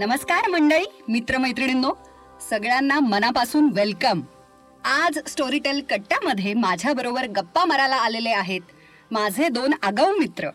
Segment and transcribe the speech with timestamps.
[0.00, 1.92] नमस्कार मंडळी मित्रमैत्रिणींनो.
[2.50, 4.20] सगळ्यांना मनापासून वेलकम
[4.84, 8.60] आज स्टोरीटेल कट्ट्यामध्ये माझ्याबरोबर गप्पा मारायला आलेले आहेत
[9.10, 10.50] माझे दोन आगाऊ मित्र.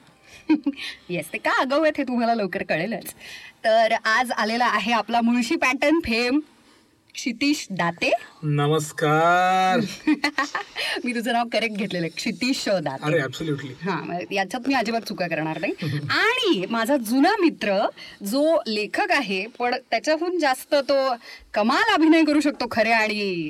[1.10, 3.14] येस ते का आगाऊ आहेत हे तुम्हाला लवकर कळेलच.
[3.64, 6.40] तर आज आलेला आहे आपला मुळशी पॅटर्न फेम
[7.16, 8.12] क्षितिश दाते.
[8.44, 9.80] नमस्कार.
[11.06, 13.06] मी तुझं नाव करेक्ट घेतलेलं आहे, क्षितिश दाते.
[13.06, 15.74] अरे ऍब्सोल्युटली हा याच्यात मी अजिबात चुका करणार नाही.
[16.10, 17.78] आणि माझा जुना मित्र
[18.26, 21.16] जो लेखक आहे पण त्याच्याहून जास्त तो
[21.54, 23.50] कमाल अभिनय करू शकतो खऱ्या आणि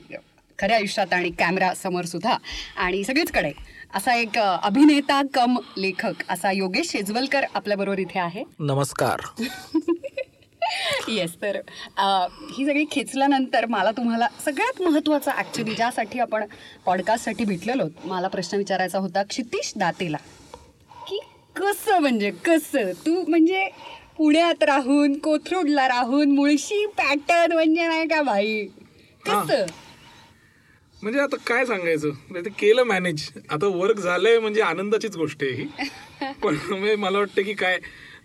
[0.59, 2.37] खऱ्या आयुष्यात आणि कॅमेरा समोर सुद्धा.
[2.77, 3.51] आणि सगळीचकडे
[3.93, 8.43] असा एक अभिनेता कम लेखक असा योगेश शेजवलकर आपल्याबरोबर इथे आहे.
[8.59, 9.43] नमस्कार.
[11.07, 11.55] येस तर
[12.51, 16.45] ही सगळी खेचल्यानंतर मला तुम्हाला सगळ्यात महत्त्वाचं ॲक्च्युली ज्यासाठी आपण
[16.85, 20.17] पॉडकास्टसाठी भेटलेलो मला प्रश्न विचारायचा होता क्षितिश दातेला.
[21.07, 21.19] की
[21.55, 22.91] कसं म्हणजे कसं?
[23.05, 23.67] तू म्हणजे
[24.17, 28.61] पुण्यात राहून कोथरूडला राहून मुळशी पॅटर्न म्हणजे नाही का भाई?
[29.25, 29.65] कसं?
[31.01, 32.09] म्हणजे आता काय सांगायचं?
[32.29, 35.67] म्हणजे ते केलं मॅनेज आता वर्क झालंय म्हणजे आनंदाचीच गोष्ट आहे ही.
[36.43, 37.77] पण म्हणजे मला वाटतं की काय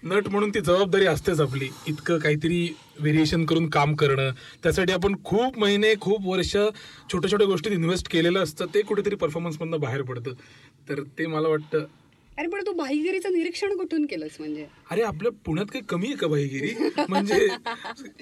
[0.05, 1.69] नट म्हणून ती जबाबदारी असतेच आपली.
[1.87, 4.31] इतकं काहीतरी व्हेरिएशन करून काम करणं.
[4.63, 6.53] त्यासाठी आपण खूप महिने खूप वर्ष
[7.13, 8.67] छोट्या छोट्या गोष्टीत इन्व्हेस्ट केलेलं असतं.
[8.75, 10.33] ते कुठेतरी परफॉर्मन्समधनं बाहेर पडतं.
[10.89, 11.85] तर ते मला वाटतं
[12.39, 14.67] अरे पण तू भाईगिरीचं निरीक्षण कुठून केलंस म्हणजे?
[14.91, 16.71] अरे आपल्या पुण्यात काही कमी आहे का भाईगिरी
[17.09, 17.47] म्हणजे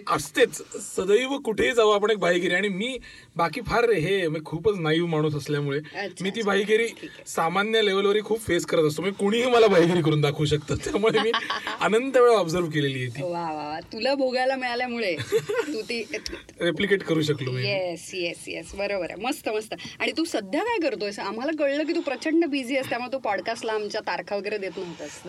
[0.07, 0.57] असतेच.
[0.87, 2.97] सदैव कुठेही जाऊ आपण एक भाईगिरी आणि मी
[3.37, 5.79] बाकी फार हे मी खूपच नाईव माणूस असल्यामुळे
[6.21, 6.43] मी ती.
[6.43, 6.87] भाईगिरी.
[7.27, 9.03] सामान्य लेवलवर खूप फेस करत असतो.
[9.03, 10.75] म्हणजे कुणीही मला भाईगिरी करून दाखवू शकतं.
[10.85, 11.33] त्यामुळे मी
[11.81, 13.23] अनंत वेळा ऑब्झर्व केलेली आहे ती.
[13.23, 16.03] वा तुला भोगायला मिळाल्यामुळे तू ती
[16.61, 19.21] रेप्लिकेट करू शकलो येस येस येस बरोबर आहे.
[19.23, 19.75] मस्त मस्त.
[20.01, 21.19] आणि तू सध्या काय करतोयस?
[21.21, 25.21] आम्हाला कळलं की तू प्रचंड बिझी आहेस त्यामुळे तू पॉडकास्टला आमच्या तारखा वगैरे देत नव्हतास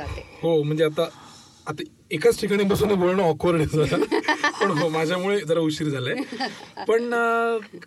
[0.41, 1.07] हो म्हणजे आता
[1.69, 3.97] आता एकाच ठिकाणी बसून बोलणं ऑकवर्ड आहे जरा.
[4.59, 6.15] पण हो माझ्यामुळे जरा उशीर झालाय.
[6.87, 7.09] पण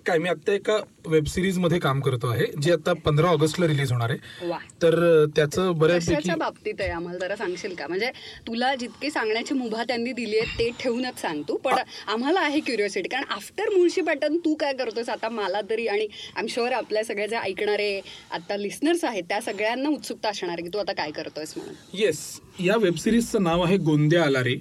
[0.06, 4.10] काय मी आता एका वेब सिरीजमध्ये काम करतो आहे जी आता पंधरा ऑगस्टला रिलीज होणार
[4.10, 4.58] आहे.
[4.82, 6.90] तर त्याचं कशाच्या बाबतीत आहे?
[6.90, 7.86] आम्हाला जरा सांगशील का?
[7.88, 8.10] म्हणजे
[8.46, 11.56] तुला जितकी सांगण्याची मुभा त्यांनी दिली आहे ते ठेवूनच सांग तू.
[11.56, 11.74] पण
[12.06, 15.08] आम्हाला आहे क्युरिओसिटी कारण आफ्टर मुळशी पॅटर्न तू काय करतोस?
[15.08, 16.06] आता मला तरी आणि
[16.36, 18.00] आय एम शुअर आपल्या सगळे जे ऐकणारे
[18.32, 21.74] आता लिस्नर्स आहेत त्या सगळ्यांना उत्सुकता असणार आहे की तू आता काय करतोयस म्हणून.
[21.94, 22.18] येस
[22.60, 23.76] या वेब सिरीजचं नाव आहे
[24.12, 24.54] गोंद्या आलारे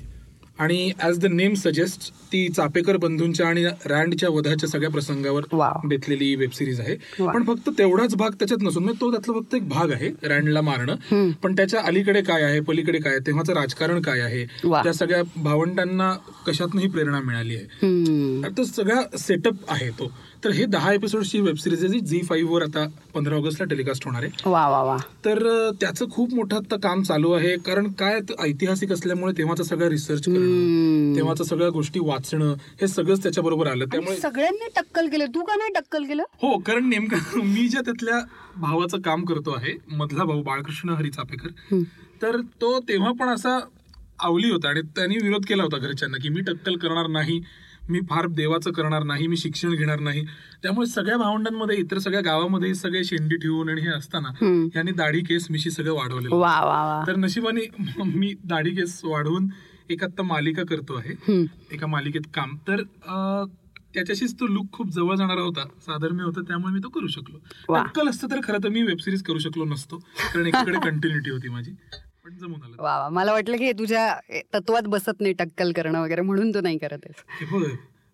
[0.60, 5.44] आणि ॲज द नेम सजेस्ट ती चापेकर बंधूंच्या आणि रँडच्या वधाच्या सगळ्या प्रसंगावर.
[5.88, 6.96] बेतलेली वेब सिरीज आहे.
[7.34, 11.32] पण फक्त तेवढाच भाग त्याच्यात नसून म्हणजे तो त्यातला फक्त एक भाग आहे रँडला मारणं.
[11.44, 14.44] पण त्याच्या अलीकडे काय आहे पलीकडे काय आहे तेव्हाचं राजकारण काय आहे.
[14.84, 16.14] त्या सगळ्या भावंडांना
[16.48, 17.66] कशातनंही प्रेरणा मिळाली आहे.
[18.58, 20.12] तर सगळा सेटअप आहे तो.
[20.44, 24.06] तर हे दहा एपिसोडची वेब सिरीज आहे जी झी फाईव्ह वर आता पंधरा ऑगस्टला टेलिकास्ट
[24.06, 24.32] होणार आहे.
[24.46, 24.98] वा वा वा.
[25.26, 25.40] तर
[25.82, 31.16] त्याचं खूप मोठं आता काम चालू आहे कारण काय ऐतिहासिक असल्यामुळे तेव्हाचं सगळं रिसर्च करणं
[31.16, 33.86] तेव्हाचं सगळ्या गोष्टी वाचणं हे सगळंच त्याच्याबरोबर आलं.
[33.86, 36.24] त्यामुळे सगळ्यांनी टक्कल केलं तू का नाही टक्कल केलं?
[36.42, 38.20] हो कारण नेमकं मी ज्या त्यातल्या
[38.58, 41.82] भावाचं काम करतो आहे मधला भाऊ बाळकृष्ण हरी चापेकर
[42.22, 43.60] तर तो तेव्हा पण असा
[44.20, 47.40] आवली होता आणि त्यांनी विरोध केला होता घरच्यांना की मी टक्कल करणार नाही.
[47.90, 50.24] मी फार देवाचं करणार नाही मी शिक्षण घेणार नाही.
[50.64, 54.30] त्यामुळे सगळ्या भावंडांमध्ये इतर सगळ्या गावामध्ये सगळे शेंडी ठेवून आणि हे असताना
[54.76, 56.36] यांनी दाढी केस मिशी सगळं वाढवलेलं.
[56.36, 57.04] वा वा वा.
[57.08, 57.62] तर नशिबाने
[58.16, 59.50] मी दाढी केस वाढवून
[59.90, 61.44] एक आता मालिका करतो आहे.
[61.72, 62.56] एका मालिकेत काम.
[62.68, 62.84] तर
[63.94, 67.40] त्याच्याशीच तो लुक खूप जवळ जाणारा होता साधर्म्य होता त्यामुळे मी तो करू शकलो.
[67.70, 67.84] वा.
[67.84, 71.50] टक्कल असतं तर खरं तर मी वेब सिरीज करू शकलो नसतो कारण एकीकडे कंटिन्युटी होती
[71.50, 71.72] माझी.
[72.42, 72.76] जमून आलं.
[72.80, 77.08] वा मला वाटलं की तुझ्या तत्वात बसत नाही टक्कल करणं वगैरे म्हणून तू नाही करत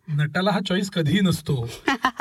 [0.08, 1.66] नटाला हा चॉईस कधीही नसतो.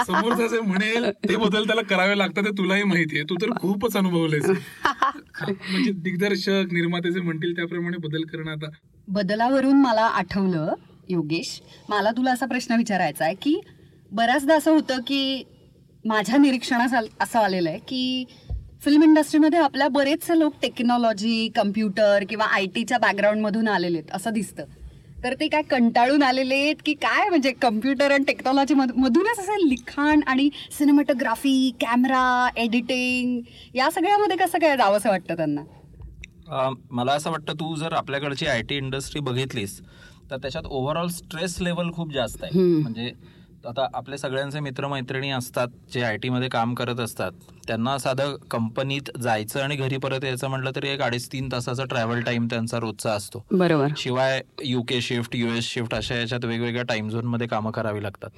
[0.07, 4.45] समोरचा जे म्हणेल ते बदल त्याला करावे लागतात ते तुलाही माहितीये तू तर खूपच अनुभवलेस
[4.45, 8.71] म्हणजे दिग्दर्शक निर्माते जे म्हणतील त्याप्रमाणे बदल करणं आता.
[9.09, 10.75] बदलावरून मला आठवलं
[11.09, 13.61] योगेश मला तुला असा प्रश्न विचारायचा आहे की
[14.13, 15.43] बऱ्याचदा असं होतं की
[16.05, 18.25] माझ्या निरीक्षणास असं आलेलं आहे की
[18.83, 24.65] फिल्म इंडस्ट्रीमध्ये आपल्या बरेचसे लोक टेक्नॉलॉजी कम्प्युटर किंवा आय टीच्या बॅकग्राऊंडमधून आलेले आहेत असं दिसतं.
[25.25, 27.29] तर ते काय कंटाळून आलेले आहेत की काय?
[27.29, 33.41] म्हणजे कम्प्युटर आणि टेक्नॉलॉजी मधूनच असं लिखाण आणि सिनेमॅटोग्राफी कॅमेरा एडिटिंग
[33.75, 35.63] या सगळ्यामध्ये कसं काय जावंसं वाटतं त्यांना?
[36.91, 39.81] मला असं वाटतं तू जर आपल्याकडची आय टी इंडस्ट्री बघितलीस
[40.31, 42.61] तर त्याच्यात ओव्हरऑल स्ट्रेस लेवल खूप जास्त आहे.
[42.61, 43.11] म्हणजे
[43.67, 47.33] आता आपले सगळ्यांचे मित्रमैत्रिणी असतात जे आय टीमध्ये काम करत असतात
[47.67, 52.21] त्यांना साधं कंपनीत जायचं आणि घरी परत यायचं म्हटलं तरी एक अडीच तीन तासाचा ट्रॅव्हल
[52.21, 57.47] टाइम त्यांचा रोजचा असतो बरोबर शिवाय युके शिफ्ट युएस शिफ्ट अशा याच्यात वेगवेगळ्या टाइम झोनमध्ये
[57.47, 58.31] कामं करावी लागतात.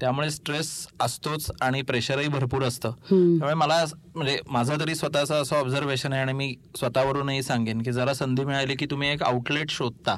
[0.00, 2.90] त्यामुळे स्ट्रेस असतोच आणि प्रेशरही भरपूर असतं.
[2.90, 3.84] त्यामुळे मला
[4.16, 8.74] म्हणजे माझं तरी स्वतःचं असं ऑब्झर्वेशन आहे आणि मी स्वतःवरूनही सांगेन की जरा संधी मिळाली
[8.74, 10.16] की तुम्ही एक आउटलेट शोधता.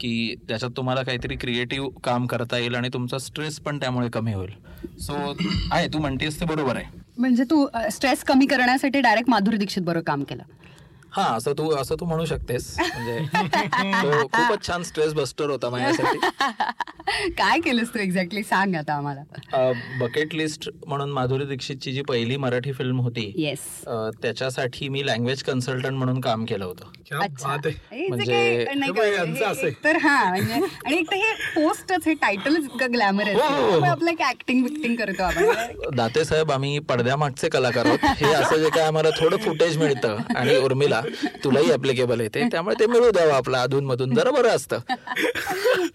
[0.00, 4.52] की त्याच्यात तुम्हाला काहीतरी क्रिएटिव्ह काम करता येईल आणि तुमचा स्ट्रेस पण त्यामुळे कमी होईल.
[5.00, 5.14] सो
[5.72, 6.84] आहे तू म्हणतेस ते बरोबर आहे.
[7.18, 10.42] म्हणजे तू स्ट्रेस कमी करण्यासाठी डायरेक्ट माधुरी दीक्षित बरोबर काम केलं.
[11.16, 12.74] हा असं तू असं तू म्हणू शकतेस.
[12.80, 13.18] म्हणजे
[14.02, 16.18] तो खूपच छान स्ट्रेस बस्टर होता माझ्यासाठी.
[17.30, 19.22] काय केलंस तू एक्झॅक्टली सांग आता आम्हाला.
[20.00, 23.58] बकेट लिस्ट म्हणून माधुरी दीक्षितची जी पहिली मराठी फिल्म होती येस
[24.22, 26.84] त्याच्यासाठी मी लँग्वेज कन्सल्टंट म्हणून काम केलं होतं.
[27.66, 28.00] आहे.
[28.00, 28.64] हे म्हणजे- हे हे-
[29.64, 29.70] आहे.
[29.84, 33.80] तर हा म्हणजे आणि एक तर हे पोस्टच हे टायटलच इतकं ग्लॅमर हो, हो, हो.
[33.80, 35.44] आहे आपलं एक ऍक्टिंग बिक्टिंग करतो आपण.
[35.96, 38.04] दाते साहेब आम्ही पडद्यामागचे कलाकार आहोत.
[38.04, 40.16] हे असं जे काय आम्हाला थोडं फुटेज मिळतं.
[40.36, 41.00] आणि उर्मिला
[41.44, 44.78] तुलाही ऍप्लिकेबल येते त्यामुळे ते मिळू द्यावं आपलं अधून मधून जरा बरं असतं.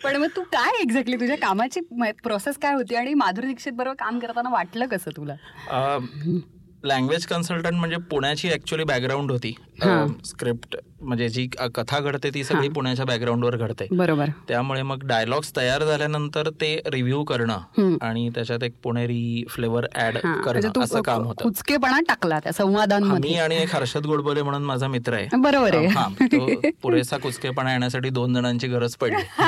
[0.03, 1.79] पण मग तू काय एक्झॅक्टली तुझ्या कामाची
[2.23, 5.35] प्रोसेस काय होती आणि माधुरी दीक्षित बरोबर काम करताना वाटलं कसं तुला?
[6.83, 9.55] लँग्वेज कन्सल्टंट म्हणजे पुण्याची ऍक्च्युली बॅकग्राऊंड होती.
[10.25, 13.87] स्क्रिप्ट म्हणजे जी कथा घडते ती सगळी पुण्याच्या बॅकग्राऊंडवर घडते.
[13.91, 14.25] बरोबर.
[14.47, 20.43] त्यामुळे मग डायलॉग्स तयार झाल्यानंतर ते रिव्ह्यू करणं आणि त्याच्यात एक पुणेरी फ्लेवर ऍड म्हणजे
[20.43, 21.43] करणं तू असं काम होतं.
[21.43, 25.27] कुचकेपणा टाकला त्या हा, मी संवादांमध्ये आणि एक हर्षद गोडबोले म्हणून माझा मित्र आहे.
[25.37, 25.87] बरोबर आहे.
[25.87, 26.07] हा,
[26.81, 29.23] पुरेसा कुचकेपणा येण्यासाठी दोन जणांची गरज पडली.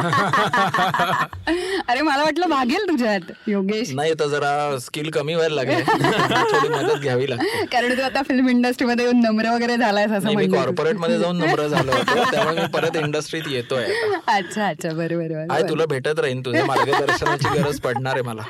[1.88, 3.94] अरे मला वाटलं भागेल तुझ्यात योगेश.
[3.94, 5.82] नाही तर जरा स्किल कमी व्हायला लागले.
[6.54, 7.66] थोडी मदत घ्यावी लागते.
[7.66, 12.24] कारण तू आता फिल्म इंडस्ट्रीमध्ये येऊन नम्र वगैरे झालायस असं कॉर्पोरेटमध्ये जाऊन नम्र झालो होतो
[12.32, 13.86] त्यामुळे मी परत इंडस्ट्रीत येतोय
[14.28, 14.90] अच्छा अच्छा.
[14.90, 18.42] बरोबर तुला भेटत राहीन तुझ्या मार्गदर्शनाची गरज पडणार आहे मला.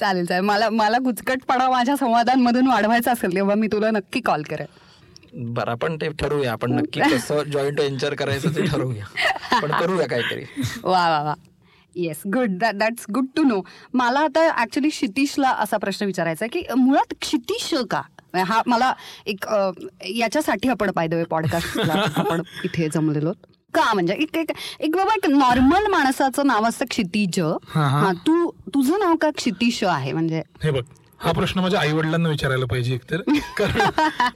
[0.00, 0.44] चालेल चालेल.
[0.44, 4.66] मला मला कुचकटपणा माझ्या संवादांमधून वाढवायचा असेल तेव्हा मी तुला नक्की कॉल करेन.
[5.54, 6.52] बरं आपण ते ठरवूया.
[6.52, 9.04] आपण नक्की कसं जॉईंट वेंचर करायचं ते ठरवूया.
[9.62, 10.44] पण करूया काहीतरी.
[10.84, 11.34] वा वा वा.
[11.96, 13.60] Yes good that's good to know
[13.94, 18.00] मला आता ऍक्च्युली क्षितिशला असा प्रश्न विचारायचा आहे की मुळात क्षितिश का?
[18.34, 18.92] हा मला
[19.26, 19.46] एक
[20.06, 23.32] याच्यासाठी आपण पाहिजे पॉडकास्टला आपण इथे जमलेलो
[23.74, 27.38] का म्हणजे एक एक एक बाबा एक नॉर्मल माणसाचं नाव असतं क्षितिज.
[27.68, 30.12] हा, तू तुझं नाव का क्षितिश आहे?
[30.12, 30.82] म्हणजे हे बघ
[31.20, 33.20] हा प्रश्न माझ्या आई वडिलांना विचारायला पाहिजे एकतर.
[33.58, 33.80] कारण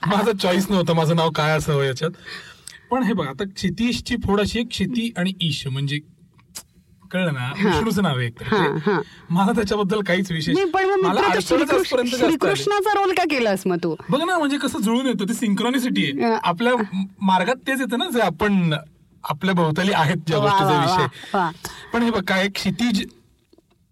[0.06, 2.10] माझा चॉईस नव्हतं माझं नाव काय असावं याच्यात.
[2.90, 5.66] पण हे बघ आता क्षितिशची फोड अशी क्षिती आणि ईश.
[5.66, 5.98] म्हणजे
[7.12, 8.28] कळलं ना विष्णूचं नाव आहे.
[8.44, 9.00] हा.
[9.30, 10.56] मला त्याच्याबद्दल काहीच विशेष.
[12.18, 16.34] श्रीकृष्णाचा रोल का केलास मग तू बघ ना म्हणजे कसं जुळून येतं ते सिंक्रोनिसिटी आहे.
[16.42, 16.72] आपल्या
[17.22, 18.74] मार्गात तेच येतं ना जे आपण
[19.24, 21.06] आपल्या भोवताली आहेत ज्या गोष्टीचा विषय.
[21.92, 23.04] पण हे बघ काय क्षितिज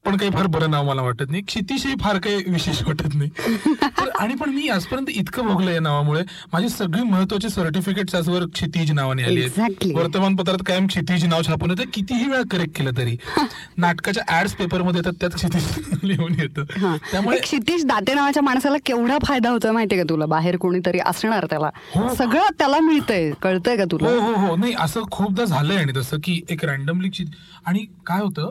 [0.04, 1.42] पण काही फार बरं नाव मला वाटत नाही.
[1.42, 3.30] क्षितिजही फार काही विशेष वाटत नाही.
[4.20, 6.22] आणि पण मी आजपर्यंत इतकं भोगलं या नावामुळे.
[6.52, 9.86] माझी सगळी महत्वाची सर्टिफिकेट आजवर क्षितिज नावाने आली आहेत.
[9.94, 11.82] वर्तमानपत्रात कायम क्षितिज नाव छापून येतं.
[11.94, 13.16] कितीही वेळा करेक्ट केलं तरी.
[13.76, 16.64] नाटकाच्या ऍड्स पेपरमध्ये येतात त्यात क्षितिज लिहून येतं.
[17.12, 20.26] त्यामुळे एक क्षितिश दाते नावाच्या माणसाला केवढा फायदा होतो माहितीये का तुला?
[20.26, 21.70] बाहेर कोणीतरी असणार त्याला.
[21.96, 22.14] हो.
[22.14, 23.30] सगळं त्याला मिळतंय.
[23.42, 24.08] कळतंय का तुला?
[24.08, 24.56] हो हो हो.
[24.56, 27.24] नाही असं खूपदा झालंय आणि तसं की एक रॅन्डमली
[27.66, 28.50] आणि काय होतं?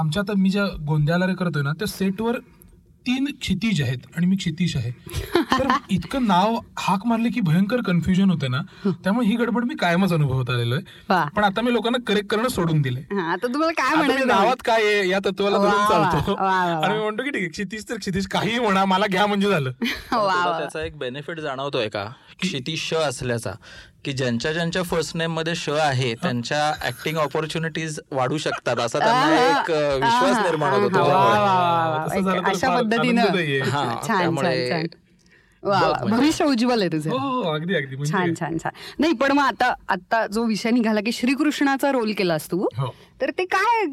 [0.00, 2.38] आमच्या आता मी ज्या गोंदियाला करतोय ना त्या सेटवर
[3.06, 4.90] तीन क्षितिज आहेत आणि मी क्षितिश आहे.
[5.52, 10.12] तर इतकं नाव हाक मारले की भयंकर कन्फ्युजन होतं ना त्यामुळे ही गडबड मी कायमच
[10.12, 10.74] अनुभवत आलेलो.
[10.74, 11.28] आहे.
[11.36, 14.28] पण आता मी लोकांना करेक्ट करणं सोडून दिले हा आता तुम्हाला काय आता मी म्हणायचं
[14.28, 16.34] नावात काय आहे या तत्वाला धरून चालतो.
[16.34, 19.70] आणि मी म्हणतो की ठीक आहे क्षितिज तर क्षितिज काही म्हणा मला घ्या म्हणजे झालं.
[19.80, 22.04] त्याचा एक बेनिफिट जाणवतोय का?
[22.40, 23.52] क्षिती श असल्याचा.
[24.04, 29.70] की ज्यांच्या ज्यांच्या फर्स्ट नेममध्ये श आहे त्यांच्या ऍक्टिंग ऑपॉर्च्युनिटीज वाढू शकतात असा त्यांना एक
[30.04, 31.02] विश्वास निर्माण होतो
[32.50, 33.22] अशा पद्धतीनं.
[33.70, 34.82] हा, त्यामुळे
[35.62, 37.10] भविष्य उज्ज्वल आहे तुझं.
[37.10, 37.96] हो हो अगदी अगदी.
[37.96, 38.72] म्हणजे छान छान छान.
[38.98, 42.86] नाही पण मग आता आता जो विषय निघाला की श्रीकृष्णाचा रोल केलास तू हो.
[43.20, 43.84] तर ते काय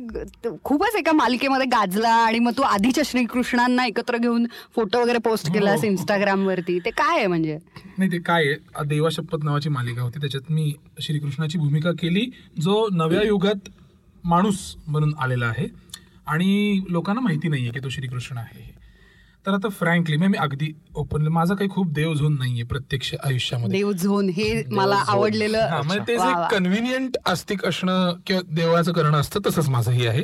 [0.64, 4.46] खूपच एका मालिकेमध्ये गाजला आणि मग तू आधीच्या श्रीकृष्णांना एकत्र घेऊन
[4.76, 5.84] फोटो वगैरे पोस्ट केलास.
[5.84, 7.58] इंस्टाग्राम वरती ते काय आहे म्हणजे?
[7.98, 8.86] नाही ते काय आहे?
[8.88, 10.20] देवा शपथ नावाची मालिका होती.
[10.20, 12.26] त्याच्यात मी श्रीकृष्णाची भूमिका केली
[12.62, 13.70] जो नव्या युगात
[14.24, 15.68] माणूस बनून आलेला आहे.
[16.28, 18.77] आणि लोकांना माहिती नाहीये की तो श्रीकृष्ण आहे.
[19.48, 23.78] तर आता फ्रँकली मी अगदी ओपनली माझा काही खूप देव झोन नाहीये प्रत्यक्ष आयुष्यामध्ये.
[23.78, 26.16] देव झोन हे मला आवडलेलं ते.
[26.52, 30.24] कन्व्हिनियंट आस्तिक असणं किंवा देवाचं करणं असतं तसंच माझंही आहे.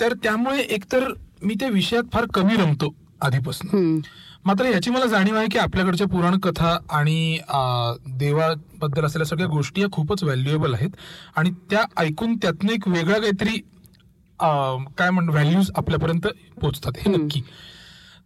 [0.00, 1.08] तर त्यामुळे एकतर
[1.42, 4.00] मी त्या विषयात फार कमी रमतो आधीपासून.
[4.44, 7.38] मात्र याची मला जाणीव आहे की आपल्याकडच्या पुराण कथा आणि
[8.18, 10.90] देवाबद्दल असलेल्या सगळ्या गोष्टी या खूपच व्हॅल्युएबल आहेत.
[11.36, 13.58] आणि त्या ऐकून त्यातनं एक वेगळा काहीतरी
[14.98, 16.26] काय म्हण व्हॅल्यूज आपल्यापर्यंत
[16.60, 17.10] पोहोचतात हे.
[17.10, 17.42] नक्की.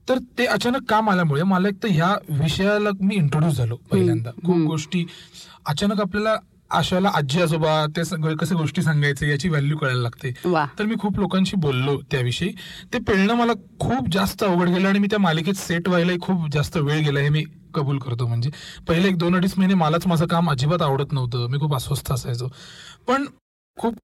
[0.08, 4.30] तर ते अचानक काम आल्यामुळे मला एक तर ह्या विषयाला मी इंट्रोड्यूस झालो पहिल्यांदा.
[4.44, 5.04] खूप गोष्टी
[5.66, 6.37] अचानक आपल्याला
[6.70, 8.02] आशाला आजी आजोबा ते
[8.37, 10.30] कसे गोष्टी सांगायचे याची व्हॅल्यू कळायला लागते.
[10.78, 12.49] तर मी खूप लोकांशी बोललो त्याविषयी.
[12.92, 16.76] ते पेळणं मला खूप जास्त अवघड गेलं आणि मी त्या मालिकेत सेट व्हायलाही खूप जास्त
[16.76, 17.44] वेळ गेला हे मी
[17.75, 18.50] कबूल करतो म्हणजे.
[18.88, 21.46] पहिले एक दोन अडीच महिने मलाच माझं काम अजिबात आवडत नव्हतं.
[21.50, 22.49] मी खूप अस्वस्थ असायचो.
[23.06, 23.25] पण
[23.76, 23.94] खूप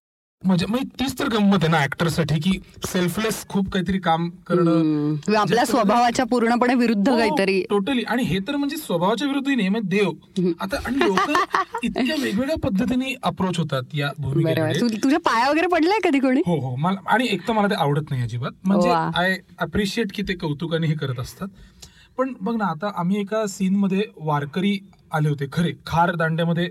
[0.44, 0.66] म्हणजे
[1.00, 2.50] तीच तर गंमत आहे ना ऍक्टरसाठी की
[2.86, 4.70] सेल्फलेस खूप काहीतरी काम करणं.
[4.70, 5.34] हम्म.
[5.36, 7.60] आपल्या स्वभावाच्या पूर्णपणे विरुद्ध हो, काहीतरी.
[7.70, 10.52] टोटली आणि हे तर म्हणजे स्वभावाच्या विरुद्धही नाही म्हणजे देव.
[10.60, 11.18] आता आणि लोक
[11.84, 14.96] इतक्या वेगवेगळ्या पद्धतीने अप्रोच होतात या भूमिकेकडे.
[15.02, 16.40] तुझ्या पाया वगैरे पडलाय कधी कोणी?
[16.46, 16.74] हो हो.
[16.76, 18.52] मला आणि एक तर मला ते आवडत नाही अजिबात.
[18.64, 18.90] म्हणजे.
[18.90, 21.48] आय अप्रिशिएट की ते कौतुकाने हे करत असतात.
[22.18, 24.78] पण बघ ना आता आम्ही एका सीन मध्ये वारकरी
[25.12, 25.72] आले होते खरे.
[25.86, 26.68] खार दांड्यामध्ये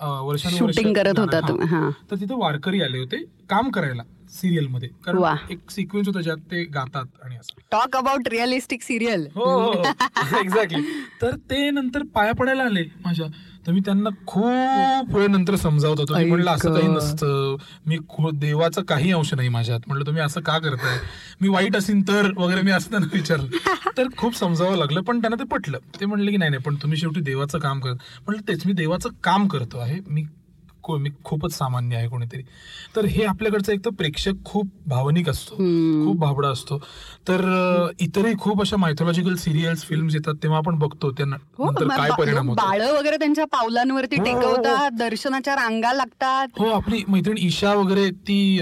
[0.00, 1.66] Shooting करत होता हा.
[1.66, 1.90] हा.
[2.10, 3.16] तर तिथे वारकरी आले होते
[3.50, 4.88] काम करायला सिरियलमध्ये.
[4.88, 5.18] कारण
[5.50, 7.60] एक सिक्वेन्स होता ज्यात ते गातात आणि असं.
[7.72, 9.72] टॉक अबाउट रिअलिस्टिक सिरियल हो हो
[10.40, 10.82] एक्झॅक्टली
[11.22, 13.26] तर ते नंतर पाया पडायला आले माझ्या.
[13.66, 16.14] तर मी त्यांना खूप वेळ नंतर समजावत होतो.
[16.14, 17.56] मी म्हणलं असं काही नसतं.
[17.86, 17.98] मी
[18.32, 19.80] देवाचा काही अंश नाही माझ्यात.
[19.86, 20.98] म्हणलं तुम्ही असं का करताय?
[21.40, 23.46] मी वाईट असेन तर वगैरे मी असं त्यांना विचारलं.
[23.96, 25.78] तर खूप समजावं लागलं पण त्यांना ते पटलं.
[26.00, 27.94] ते म्हणले की नाही नाही पण तुम्ही शेवटी देवाचं काम करत
[28.26, 29.98] म्हटलं तेच मी देवाचं काम करतो आहे.
[30.06, 30.24] मी
[30.82, 32.42] को- मी खूपच सामान्य आहे कोणीतरी.
[32.96, 35.56] तर हे आपल्याकडचं एक तर प्रेक्षक खूप भावनिक असतो
[36.04, 36.78] खूप भाबडा असतो.
[37.28, 41.36] तर इतरही खूप अशा मायथॉलॉजिकल सिरियल्स फिल्म येतात तेव्हा आपण बघतो त्यांना.
[41.58, 42.66] हो नंतर काय परिणाम होतो?
[42.66, 44.40] बाळं वगैरे त्यांच्या पावलांवरती हो, हो.
[44.40, 46.48] टेकवतात दर्शनाच्या रांगा लागतात.
[46.58, 48.60] हो आपली मैत्रीण ईशा वगैरे ती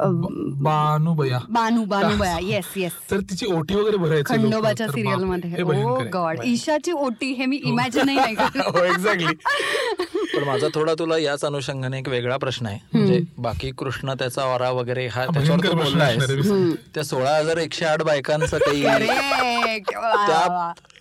[0.00, 4.34] बानुबया बानू बानूबया येस येस तर तिची ओटी वगैरे भरायची.
[4.34, 5.98] खंडोबाच्या सिरियलमध्ये हे ओ.
[6.12, 6.38] गॉड.
[6.44, 8.56] ईशाची ओटी हे मी इमॅजिनही नाही करत.
[8.66, 9.34] हो एक्झॅक्टली
[10.36, 12.78] पण माझा थोडा तुला याच अनुषंगाने एक वेगळा प्रश्न आहे.
[12.94, 16.74] म्हणजे बाकी कृष्ण त्याचा ओरा वगैरे हा त्याच्यावर बोलला आहे.
[16.94, 18.82] त्या सोळा हजार एकशे आठ बायकांचं काही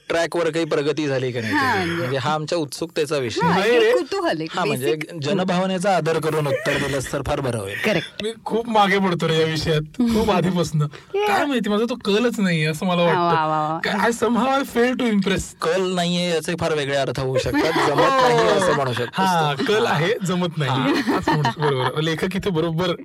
[0.10, 1.92] ट्रॅकवर काही प्रगती झाली का नाही तुझी?
[1.92, 3.42] म्हणजे हा आमच्या उत्सुकतेचा विषय.
[3.42, 3.80] हा, आहे.
[3.80, 3.92] रे.
[3.92, 4.68] कुतूहल आहे.
[4.68, 7.76] म्हणजे जनभावनेचा आदर करून उत्तर दिलंस तर फार बरं होईल.
[7.86, 9.82] करेक्ट मी खूप मागे पडतो रे या विषयात.
[9.98, 10.86] खूप आधीपासून.
[11.16, 13.04] काय माहिती माझा तो कलच नाही असं मला.
[13.04, 13.98] वाटतं.
[14.00, 17.88] I somehow I fail to impress कल नाहीये याचे फार वेगळे अर्थ होऊ शकतात.
[17.88, 20.94] जमत नाही असं म्हणू शकतो हा कल आहे जमत नाही.
[22.06, 22.96] लेखक इथे बरोबर.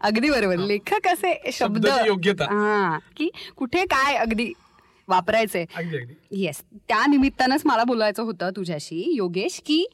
[0.00, 0.56] अगदी बरोबर.
[0.56, 2.44] लेखक असे शब्द योग्यता.
[2.44, 4.52] हा की कुठे काय अगदी
[5.10, 5.64] वापरायचे
[6.32, 9.84] येस त्या निमित्तानंच मला बोलायचं होतं तुझ्याशी योगेश की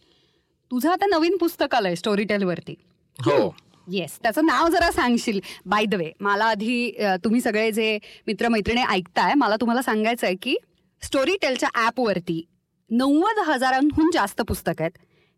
[0.70, 2.74] तुझं आता नवीन पुस्तक आलंय स्टोरी टेल वरती
[3.18, 3.54] हो.
[3.86, 5.38] येस त्याचं नाव जरा सांगशील?
[5.66, 6.90] बाय द वे मला आधी
[7.24, 10.56] तुम्ही सगळे जे मित्रमैत्रिणी ऐकताय मला तुम्हाला सांगायचं आहे की
[11.02, 12.42] स्टोरी टेलच्या ॲपवरती
[12.90, 14.90] नव्वद हजारांहून जास्त पुस्तक आहेत.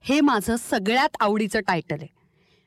[0.04, 2.08] हे माझं सगळ्यात आवडीचं टायटल आहे.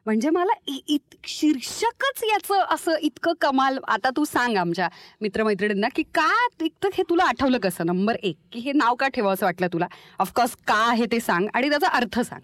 [0.05, 3.77] म्हणजे मला इत शीर्षकच याचं असं इतकं कमाल.
[3.87, 4.87] आता तू सांग आमच्या
[5.21, 6.29] मित्रमैत्रिणींना की का
[6.61, 7.85] इतकं हे तुला आठवलं कसं?
[7.85, 9.87] नंबर एक की हे नाव का ठेवावं असं वाटलं तुला?
[10.19, 12.41] ऑफकोर्स का आहे ते सांग आणि त्याचा अर्थ सांग.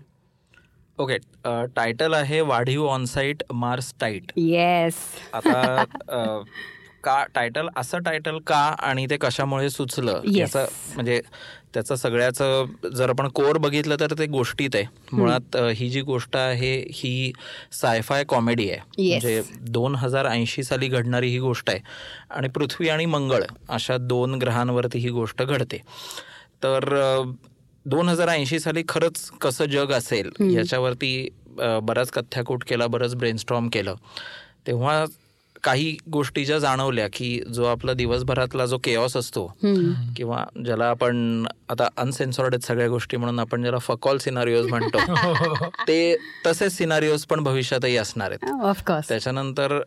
[0.99, 1.17] ओके
[1.75, 4.95] टायटल आहे वाढीव ऑनसाईट मार्स टाईट येस
[5.33, 5.83] आता
[7.03, 10.21] का टायटल असं टायटल का आणि ते कशामुळे सुचलं?
[10.25, 10.37] Yes.
[10.37, 11.21] याचं म्हणजे
[11.73, 14.85] त्याचं सगळ्याचं जर आपण कोर बघितलं तर ते गोष्टीत आहे.
[15.11, 17.31] मुळात ही जी गोष्ट आहे ही
[17.71, 19.09] सायफाय कॉमेडी आहे.
[19.09, 21.79] म्हणजे दोन हजार ऐंशी साली घडणारी ही गोष्ट आहे.
[22.29, 25.81] आणि पृथ्वी आणि मंगळ अशा दोन ग्रहांवरती ही गोष्ट घडते.
[26.63, 26.89] तर
[27.85, 31.29] दोन हजार ऐंशी साली खरंच कसं जग असेल याच्यावरती
[31.83, 33.95] बराच कथ्याकूट केला बरंच ब्रेनस्टॉर्म केलं.
[34.67, 35.05] तेव्हा
[35.67, 39.45] काही गोष्टी ज्या जाणवल्या की जो आपला दिवसभरातला जो केऑस असतो
[40.17, 44.97] किंवा ज्याला आपण आता अनसेन्सॉर्ड आहेत सगळ्या गोष्टी म्हणून आपण ज्याला फकॉल सिनारिओज म्हणतो
[45.87, 46.15] ते
[46.47, 48.49] तसेच सिनारिओज पण भविष्यातही असणार आहेत.
[49.09, 49.79] त्याच्यानंतर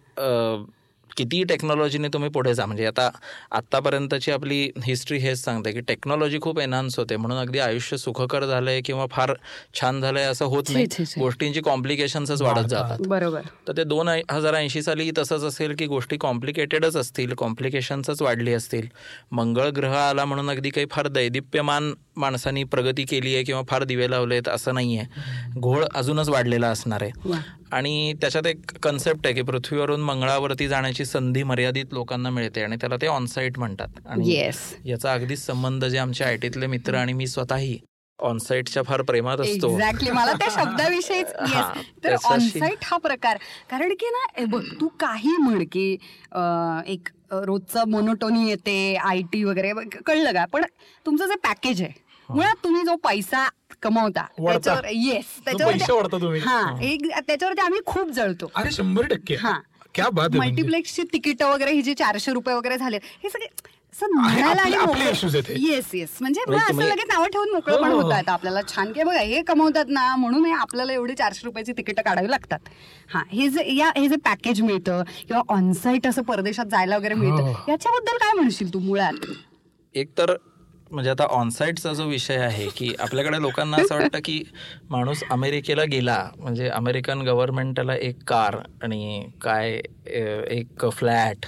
[1.11, 3.11] अ, किती टेक्नॉलॉजीने तुम्ही पुढे जा म्हणजे आता
[3.51, 7.17] आत्तापर्यंतची आपली हिस्ट्री हेच सांगते की टेक्नॉलॉजी खूप एनहान्स होते.
[7.17, 9.33] म्हणून अगदी आयुष्य सुखकर झालंय किंवा फार
[9.81, 10.85] छान झालंय असं होत नाही.
[11.21, 12.99] गोष्टींची कॉम्प्लिकेशन्सच वाढत जातात.
[13.07, 13.41] बरोबर.
[13.69, 18.87] तर ते दोन हजार ऐंशी साली तसंच असेल की गोष्टी कॉम्प्लिकेटेडच असतील कॉम्प्लिकेशन्सच वाढली असतील.
[19.33, 24.11] मंगळ ग्रह आला म्हणून अगदी काही फार दैदिप्यमान माणसांनी प्रगती केली आहे किंवा फार दिवे
[24.11, 27.11] लावलेत असं नाही आहे घोळ अजूनच वाढलेला असणार आहे.
[27.73, 32.97] आणि त्याच्यात एक कन्सेप्ट आहे की पृथ्वीवरून मंगळावरती जाण्याची संधी मर्यादित लोकांना मिळते आणि त्याला
[32.97, 34.01] ते ऑनसाईट म्हणतात.
[34.07, 37.79] आणि येस याचा अगदीच संबंध जे आमच्या आय टीतले मित्र आणि मी स्वतःही
[38.19, 39.71] ऑनसाईटच्या फार प्रेमात असतो.
[39.73, 43.37] एक्झॅक्टली मला त्या शब्दाविषयीच येस तर ऑनसाईट हा प्रकार.
[43.71, 45.93] कारण की ना बघ तू काही म्हण की
[46.93, 49.73] एक रोजचं मोनोटोनी येते आय टी वगैरे
[50.07, 50.45] कळलं का?
[50.53, 50.65] पण
[51.07, 53.47] तुमचं जे पॅकेज आहे मुळात तुम्ही जो पैसा
[53.83, 54.23] कमवता.
[54.39, 56.41] त्याच्यावर येस पैसे वळता तुम्ही.
[56.41, 59.59] हा एक त्याच्यावरती आम्ही खूप जळतो अरे शंभर टक्के हा
[59.95, 60.51] क्या बात आहे म्हणजे.
[60.53, 63.47] मल्टिप्लेक्सची तिकीट वगैरे ही जी चारशे रुपये वगैरे झाले हे सगळे
[63.93, 65.55] हे.
[65.61, 68.03] येस येस म्हणजे असं लगेच नावं ठेवून मोकळं पण हो, हो.
[68.03, 71.73] होत आहेत आपल्याला छान की बघा हे कमवतात ना म्हणून हे आपल्याला एवढी चारशे रुपयाची
[71.73, 72.69] तिकीट काढावी लागतात
[73.15, 77.43] हा हे जे या हे जे पॅकेज मिळतं किंवा ऑनसाईट असं परदेशात जायला वगैरे मिळतं
[77.43, 77.53] हो.
[77.69, 79.27] याच्याबद्दल काय म्हणशील तू मुळात
[79.95, 80.35] एक तर
[80.91, 84.43] म्हणजे आता ऑनसाईटचा जो विषय आहे की आपल्याकडे लोकांना असं वाटतं की
[84.91, 89.81] माणूस अमेरिकेला गेला म्हणजे अमेरिकन गव्हर्नमेंटला एक कार आणि काय
[90.51, 91.47] एक फ्लॅट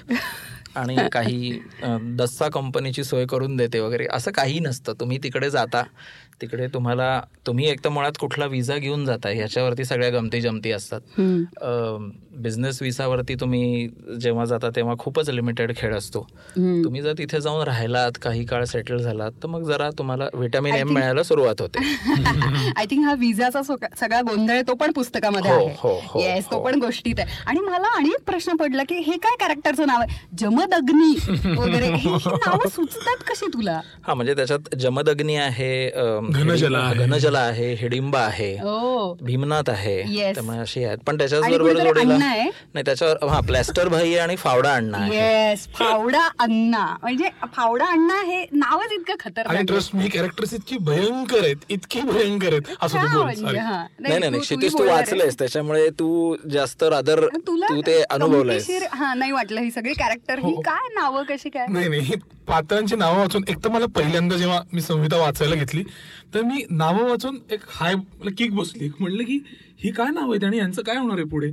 [0.75, 1.59] आणि काही
[2.17, 4.93] दस्सा कंपनीची सोय करून देते वगैरे असं काही नसतं.
[4.93, 5.83] तुम्ही तिकडे जाता
[6.43, 11.21] तिकडे तुम्हाला तुम्ही एक तर मुळात कुठला विजा घेऊन जाता ह्याच्यावरती सगळ्या गमती जमती असतात
[12.37, 13.89] बिझनेस विसावरती तुम्ही
[14.21, 16.21] जेव्हा जाता तेव्हा खूपच लिमिटेड खेळ असतो.
[16.57, 20.93] तुम्ही जर तिथे जाऊन राहिलात काही काळ सेटल झालात तर मग जरा तुम्हाला व्हिटॅमिन एम
[20.93, 21.79] मिळायला सुरुवात होते.
[22.77, 25.75] आय थिंक हा विजाचा सगळा गोंधळ तो पण पुस्तकामध्ये हो, आहे.
[25.79, 26.65] हो, हो, येस तो हो.
[26.65, 27.43] पण गोष्टीत आहे.
[27.47, 30.27] आणि मला आणि एक प्रश्न पडला की हे काय कॅरेक्टरचं नाव आहे?
[30.39, 31.13] जमदग्नी
[31.59, 31.93] वगैरे.
[31.95, 33.81] ही नावं सुचतात कशी तुला?
[34.03, 35.73] हा म्हणजे त्याच्यात जमदग्नी आहे
[36.33, 37.07] घनजला हिडिंबा- आहे.
[37.07, 40.35] घनजला आहे हिडिंबा आहे ओ भीमनाथ आहे Yes.
[40.35, 42.17] त्यामुळे अशी आहेत पण त्याच्याच बरोबर जोडीला?
[42.19, 45.17] नाही त्याच्यावर हा प्लॅस्टर भाई आहे आणि फावडा अण्णा आहे
[45.51, 49.65] येस फावडा अण्णा म्हणजे फावडा अण्णा हे नावच इतकं आणि खतरनाक आहे.
[49.65, 53.59] ट्रस्ट मी कॅरेक्टर्स इतकी भयंकर आहेत इतकी भयंकर आहेत असं हा, तू बोल म्हणजे.
[53.59, 53.83] हा.
[54.01, 54.87] नाही नाही नाही तू-.
[54.87, 60.53] वाचलंयस त्याच्यामुळे तू जास्त रादर तू ते अनुभवलंयस हा नाही वाटलं ही सगळी कॅरेक्टर ही
[60.55, 60.61] हो.
[60.61, 62.15] काय नावं कशी काय नाही नाही
[62.49, 65.83] पात्रांची नावं वाचून एक तर मला पहिल्यांदा जेव्हा मी संहिता वाचायला घेतली
[66.35, 67.95] तर मी नावं वाचून एक हाय
[68.39, 68.89] किक बसली.
[69.01, 69.39] म्हणलं की
[69.85, 71.51] ही काय नाव आहेत आणि यांचं काय होणार आहे पुढे?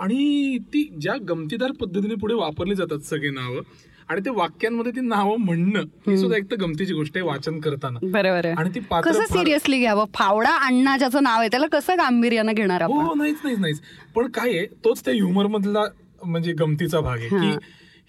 [0.00, 3.60] आणि ती ज्या गमतीदार पद्धतीने पुढे वापरली जातात सगळी नावं
[4.08, 7.98] आणि ते वाक्यांमध्ये ती नावं म्हणणं ही सुद्धा एक तर गमतीची गोष्ट आहे वाचन करताना.
[8.02, 8.54] बरोबर आहे.
[8.54, 10.04] आणि ती पात्र कसं सिरियसली घ्यावं?
[10.14, 13.80] फावडा अण्णा ज्याचं नाव आहे त्याला कसं गांभीर्यानं घेणार हो नाहीच नाहीच नाहीच.
[14.14, 15.84] पण काय आहे तोच त्या ह्युमर मधला
[16.24, 17.56] म्हणजे गमतीचा भाग आहे की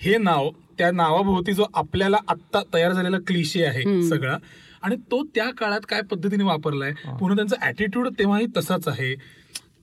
[0.02, 4.38] हे नाव त्या नावाभोवती जो आपल्याला आत्ता तयार झालेला क्लिशे आहे सगळा
[4.84, 9.16] आणि तो त्या काळात काय पद्धतीने वापरलाय पुन्हा त्यांचा ऍटिट्यूड तेव्हाही तसाच आहे.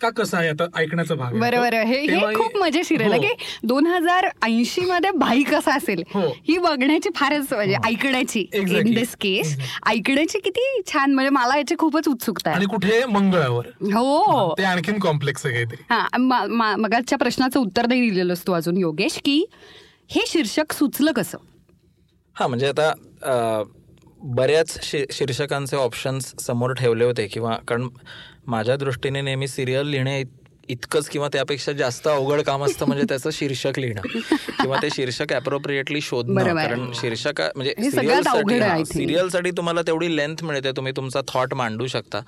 [0.00, 1.40] का कसा आहे आता ऐकण्याचा भाग आहे.
[1.40, 1.98] बरोबर आहे.
[2.00, 3.10] हे हे खूप मजेशीर आहे.
[3.10, 3.22] ना हो.
[3.22, 6.20] की दोन हजार ऐंशी मध्ये भाई कसा असेल हो.
[6.48, 8.44] ही बघण्याची फारच म्हणजे ऐकण्याची.
[8.54, 8.90] इन.
[8.94, 9.56] दिस केस
[9.86, 12.56] ऐकण्याची किती छान म्हणजे मला याची खूपच उत्सुकता आहे.
[12.56, 13.04] आणि कुठे?
[13.06, 13.66] मंगळावर.
[13.84, 14.54] हो.
[14.58, 15.82] ते आणखीन कॉम्प्लेक्स आहे काहीतरी.
[15.90, 19.44] हा मगाच्या प्रश्नाचं उत्तर नाही दिलेलंस तू अजून योगेश की
[20.14, 21.38] हे शीर्षक सुचलं कसं?
[22.36, 22.92] हा म्हणजे आता
[24.22, 27.88] बऱ्याच शि शीर्षकांचे ऑप्शन्स समोर ठेवले होते किंवा कारण
[28.46, 30.22] माझ्या दृष्टीने नेहमी सिरियल लिहिणे
[30.68, 34.00] इतकंच किंवा त्यापेक्षा जास्त अवघड काम असतं म्हणजे त्याचं शीर्षक लिहिणं.
[34.62, 36.54] किंवा ते शीर्षक अप्रोप्रिएटली शोधणं.
[36.54, 38.84] कारण शीर्षक म्हणजे think.
[38.84, 42.20] सिरियलसाठी तुम्हाला तेवढी लेंथ मिळते तुम्ही तुमचा थॉट मांडू शकता.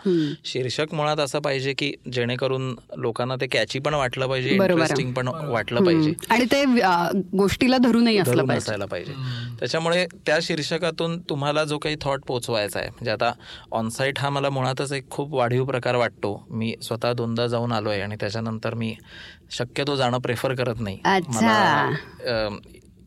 [0.44, 4.50] शीर्षक मुळात असं पाहिजे की जेणेकरून लोकांना ते कॅची पण वाटलं पाहिजे.
[4.50, 6.12] इंटरेस्टिंग पण वाटलं पाहिजे.
[6.30, 6.64] आणि ते
[7.36, 8.64] गोष्टीला धरूनही असलं धरून पाहिजे.
[8.64, 9.12] असायला पाहिजे.
[9.60, 13.32] त्याच्यामुळे त्या शीर्षकातून तुम्हाला जो काही थॉट पोचवायचा आहे म्हणजे आता
[13.72, 16.46] ऑनसाईट हा मला मुळातच एक खूप वाढीव प्रकार वाटतो.
[16.50, 18.94] मी स्वतः दोनदा जाऊन आलोय आणि त्याच्यानंतर मी
[19.50, 20.98] शक्यतो जाणं प्रेफर करत नाही.
[21.04, 21.88] मला,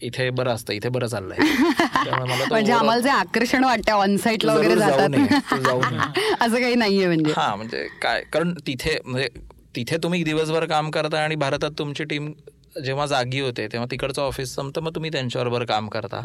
[0.01, 1.37] इथे बरं असतं इथे बरं चाललंय.
[2.49, 5.09] म्हणजे आम्हाला जे आकर्षण वाटतं ऑनसाईटला तू वगैरे जातात.
[6.41, 7.33] असं काही नाहीये म्हणजे.
[7.37, 9.27] हा म्हणजे काय कारण तिथे म्हणजे
[9.75, 12.31] तिथे तुम्ही दिवसभर काम करता आणि भारतात तुमची टीम
[12.85, 16.21] जेव्हा जागी होते तेव्हा तिकडचं ऑफिस संपतं मग तुम्ही त्यांच्याबरोबर काम करता.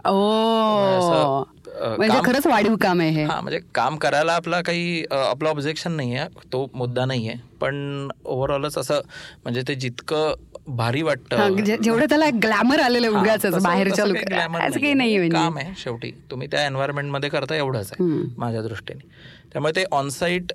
[1.88, 3.24] म्हणजे खरंच वाढीव काम आहे हे.
[3.24, 8.08] हा म्हणजे काम करायला आपला काही आपलं ऑब्जेक्शन नाही आहे तो मुद्दा नाही आहे पण
[8.24, 9.00] ओव्हरऑलच असं
[9.44, 10.34] म्हणजे ते जितकं
[10.66, 14.94] भारी वाटतं जे- जेवढं त्याला ग्लॅमर आलेलं उगाच बाहेरच्या काही.
[14.94, 15.18] नाहीये.
[15.18, 15.36] म्हणजे.
[15.36, 16.10] काम आहे शेवटी.
[16.30, 18.04] तुम्ही त्या एन्व्हायरमेंटमध्ये करता एवढंच आहे
[18.36, 19.08] माझ्या दृष्टीने.
[19.52, 20.52] त्यामुळे ते ऑनसाईट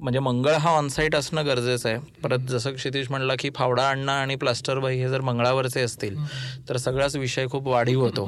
[0.00, 1.98] म्हणजे मंगळ हा ऑनसाईट असणं गरजेचं आहे.
[2.22, 6.16] परत जसं क्षितिश म्हणला की फावडा अण्णा आणि प्लास्टर बाई हे जर मंगळावरचे असतील
[6.68, 8.24] तर सगळाच विषय खूप वाढीव होतो.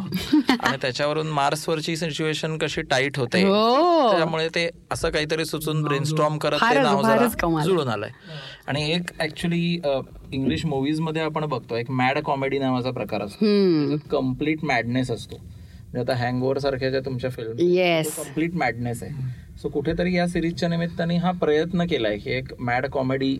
[0.60, 4.10] आणि त्याच्यावरून मार्सवरची सिच्युएशन कशी टाईट होते हो.
[4.16, 7.62] त्यामुळे ते असं काहीतरी सुचून ब्रेनस्टॉर्म करत ते नाव जरा.
[7.64, 8.10] जुळून आलंय.
[8.66, 9.80] आणि एक ऍक्च्युली
[10.32, 13.96] इंग्लिश मुव्हीजमध्ये आपण बघतो एक मॅड कॉमेडी नावाचा प्रकार असतो.
[14.10, 15.36] कंप्लीट मॅडनेस असतो.
[15.36, 17.52] म्हणजे आता हँगओव्हर सारख्या ज्या तुमच्या फिल्म
[18.16, 19.46] कंप्लीट मॅडनेस आहे.
[19.62, 23.34] सो कुठेतरी या सिरीजच्या निमित्ताने हा प्रयत्न केलाय की एक मॅड कॉमेडी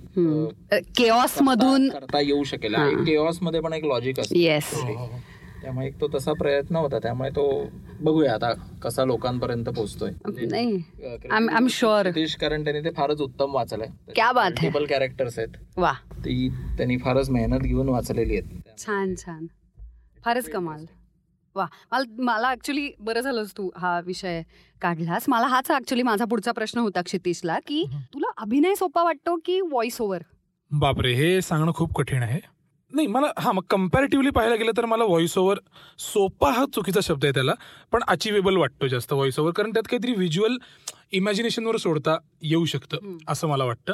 [0.96, 2.74] केऑस मधून करता येऊ शकेल.
[3.06, 4.36] केऑसमध्ये पण एक लॉजिक असतं.
[4.36, 4.70] येस
[5.62, 6.98] त्यामुळे एक तो तसा प्रयत्न होता.
[6.98, 7.46] त्यामुळे तो
[8.00, 8.52] बघूया आता
[8.82, 10.10] कसा लोकांपर्यंत पोहोचतोय.
[10.50, 11.68] नाही.
[11.70, 13.88] शुअर नितीश कारण त्यांनी ते फारच उत्तम वाचलंय.
[14.14, 14.68] क्या बात है.
[14.68, 15.56] मल्टिपल कॅरेक्टर्स आहेत.
[15.76, 15.92] वा
[16.24, 18.78] ती त्यांनी फारच मेहनत घेऊन वाचलेली आहेत.
[18.78, 19.46] छान छान.
[20.24, 20.84] फारच कमाल.
[21.58, 24.42] वा मला मला ऍक्च्युली बरं झालंस तू हा विषय
[24.82, 25.24] काढलास.
[25.28, 30.00] मला हाच ऍक्च्युली माझा पुढचा प्रश्न होता क्षितिशला की तुला अभिनय सोपा वाटतो की व्हॉइस
[30.00, 30.22] ओव्हर
[30.70, 32.40] बापरे हे सांगणं खूप कठीण आहे.
[32.90, 35.58] नाही मला हा मग कम्पॅरेटिव्हली पाहायला गेलं तर मला व्हॉइस ओव्हर
[36.02, 37.52] सोपा हा चुकीचा शब्द आहे त्याला
[37.92, 40.56] पण अचिवेबल वाटतो जास्त व्हॉइस ओव्हर कारण त्यात काहीतरी व्हिज्युअल
[41.12, 43.92] इमॅजिनेशनवर सोडता येऊ शकतं असं मला वाटतं.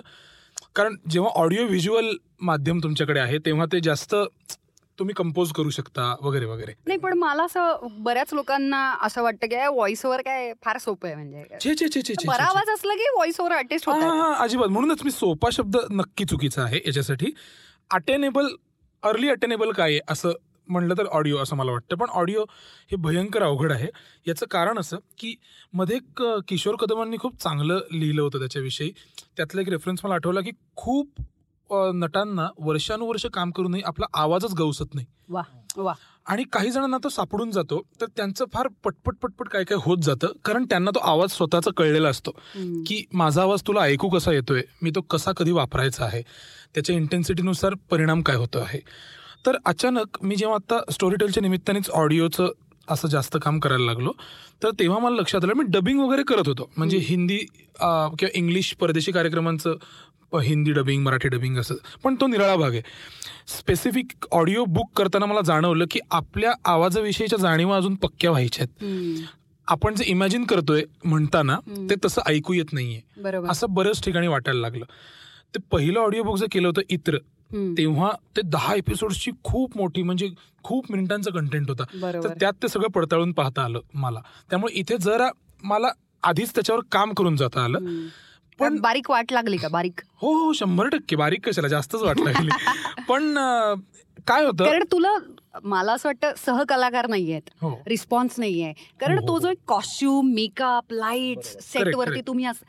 [0.76, 4.14] कारण जेव्हा ऑडिओ व्हिज्युअल माध्यम तुमच्याकडे आहे तेव्हा ते जास्त
[4.98, 6.72] तुम्ही कंपोज करू शकता वगैरे वगैरे.
[6.86, 11.16] नाही पण मला असं बऱ्याच लोकांना असं वाटतं की व्हॉइस ओव्हर काय फार सोपं आहे
[11.16, 12.24] म्हणजे.
[12.26, 14.68] बरा आवाज असला की व्हॉइस ओव्हर आर्टिस्ट अजिबात.
[14.68, 17.32] म्हणूनच मी सोपा शब्द नक्की चुकीचा आहे याच्यासाठी.
[17.90, 18.54] अटेनेबल
[19.02, 20.32] अर्ली अटेनेबल काय आहे असं
[20.68, 21.96] म्हणलं तर ऑडिओ असं मला वाटतं.
[21.96, 22.44] पण ऑडिओ
[22.90, 23.88] हे भयंकर अवघड आहे.
[24.26, 25.34] याचं कारण असं की
[25.72, 28.90] मध्ये एक किशोर कदमांनी खूप चांगलं लिहिलं होतं त्याच्याविषयी.
[29.36, 31.20] त्यातला एक रेफरन्स मला आठवला की खूप
[31.70, 35.06] नटांना वर्षानुवर्ष काम करूनही आपला आवाजच गवसत नाही.
[36.26, 40.32] आणि काही जणांना तो सापडून जातो तर त्यांचं फार पटपट पटपट काय काय होत जातं
[40.44, 42.30] कारण त्यांना तो आवाज स्वतःचा कळलेला असतो.
[42.86, 46.22] की माझा आवाज तुला ऐकू कसा येतोय मी तो कसा कधी वापरायचा आहे
[46.74, 48.80] त्याच्या इंटेन्सिटीनुसार परिणाम काय होतो आहे.
[49.46, 52.50] तर अचानक मी जेव्हा आता स्टोरी टेलच्या निमित्तानेच ऑडिओचं
[52.88, 54.12] असं जास्त काम करायला लागलो.
[54.62, 56.70] तर तेव्हा मला लक्षात आलं मी डबिंग वगैरे करत होतो.
[56.76, 59.76] म्हणजे हिंदी किंवा इंग्लिश परदेशी कार्यक्रमांचं
[60.42, 61.74] हिंदी डबिंग मराठी डबिंग असं.
[62.04, 62.82] पण तो निराळा भाग आहे.
[63.48, 68.84] स्पेसिफिक ऑडिओ बुक करताना मला जाणवलं की आपल्या आवाजाविषयीच्या जाणीवा अजून पक्क्या व्हायच्या आहेत.
[69.68, 71.58] आपण जे इमॅजिन करतोय म्हणताना
[71.90, 73.00] ते तसं ऐकू येत नाहीये.
[73.50, 74.84] असं बऱ्याच ठिकाणी वाटायला लागलं.
[75.54, 77.18] ते पहिलं ऑडिओ बुक जे केलं होतं इत्र.
[77.54, 80.30] तेव्हा ते दहा एपिसोडची खूप मोठी म्हणजे
[80.62, 81.84] खूप मिनिटांचा कंटेंट होता.
[82.22, 84.20] तर त्यात ते सगळं पडताळून पाहता आलं मला.
[84.50, 85.28] त्यामुळे इथे जरा
[85.62, 85.88] मला
[86.22, 87.78] आधीच त्याच्यावर काम करून जाता आलं.
[88.58, 89.68] पण बारीक वाट लागली का?
[89.68, 90.00] बारीक.
[90.14, 91.16] हो हो शंभर टक्के.
[91.16, 91.68] बारीक कशाला?
[91.68, 92.50] जास्तच वाट लागली.
[93.08, 93.34] पण
[94.26, 94.64] काय होतं?
[94.64, 95.12] कारण तुला
[95.64, 97.42] मला असं वाटतं सहकलाकार नाहीयेत.
[97.60, 97.80] हो.
[97.86, 98.72] रिस्पॉन्स नाहीये.
[98.72, 102.20] कारण हो, तो हो, जो कॉस्ट्युम मेकअप लाइट सेट वरती.
[102.20, 102.66] तुम्ही अस-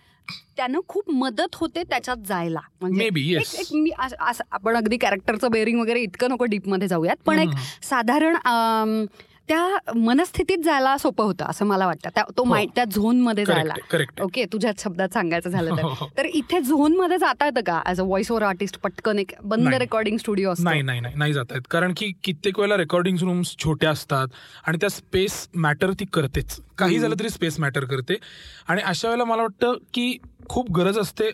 [0.58, 2.60] त्यानं खूप मदत होते त्याच्यात जायला.
[2.82, 3.10] म्हणजे
[3.74, 3.92] मी
[4.52, 7.16] आपण अगदी कॅरेक्टरचं बेअरिंग वगैरे इतकं नको डीपमध्ये जाऊयात.
[7.26, 7.50] पण एक
[7.84, 9.06] साधारण
[9.48, 12.10] त्या मनस्थितीत जायला सोपं होतं असं मला वाटतं.
[12.16, 12.50] त्या- तो हो.
[12.50, 14.24] माइंड त्या झोनमध्ये Correct जायला.
[14.24, 15.82] ओके तुझ्या शब्दात सांगायचं झालं तर.
[15.84, 16.10] हो.
[16.18, 17.82] तर इथे झोनमध्ये जाता येतं का?
[17.86, 19.68] As a voice over artist पटकन एक बंद.
[19.68, 24.28] रेकॉर्डिंग स्टुडिओ नाही नाही नाही जात आहेत कारण की कित्येक वेळेला रेकॉर्डिंग रूम्स छोट्या असतात
[24.68, 26.60] आणि त्या स्पेस मॅटर ती करतेच.
[26.78, 28.14] काही झालं तरी स्पेस मॅटर करते.
[28.68, 30.18] आणि अशा वेळेला मला वाटतं की
[30.50, 31.32] खूप गरज असते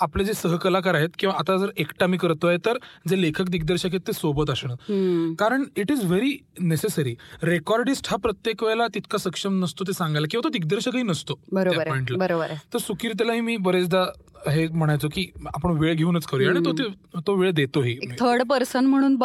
[0.00, 2.78] आपले जे सहकलाकार आहेत किंवा आता जर एकटा मी करतोय तर
[3.08, 5.34] जे लेखक दिग्दर्शक आहेत ते सोबत असणं.
[5.34, 10.44] कारण it is very necessary recordist हा प्रत्येक वेळेला तितका सक्षम नसतो ते सांगायला किंवा
[10.44, 14.04] तो दिग्दर्शकही नसतो बरोबर तर सुकीर्तेलाही मी बरेचदा
[14.50, 17.98] हे म्हणायचो की आपण वेळ घेऊनच करूया आणि तो ते- वेळ देतोही.
[18.20, 19.16] थर्ड पर्सन म्हणून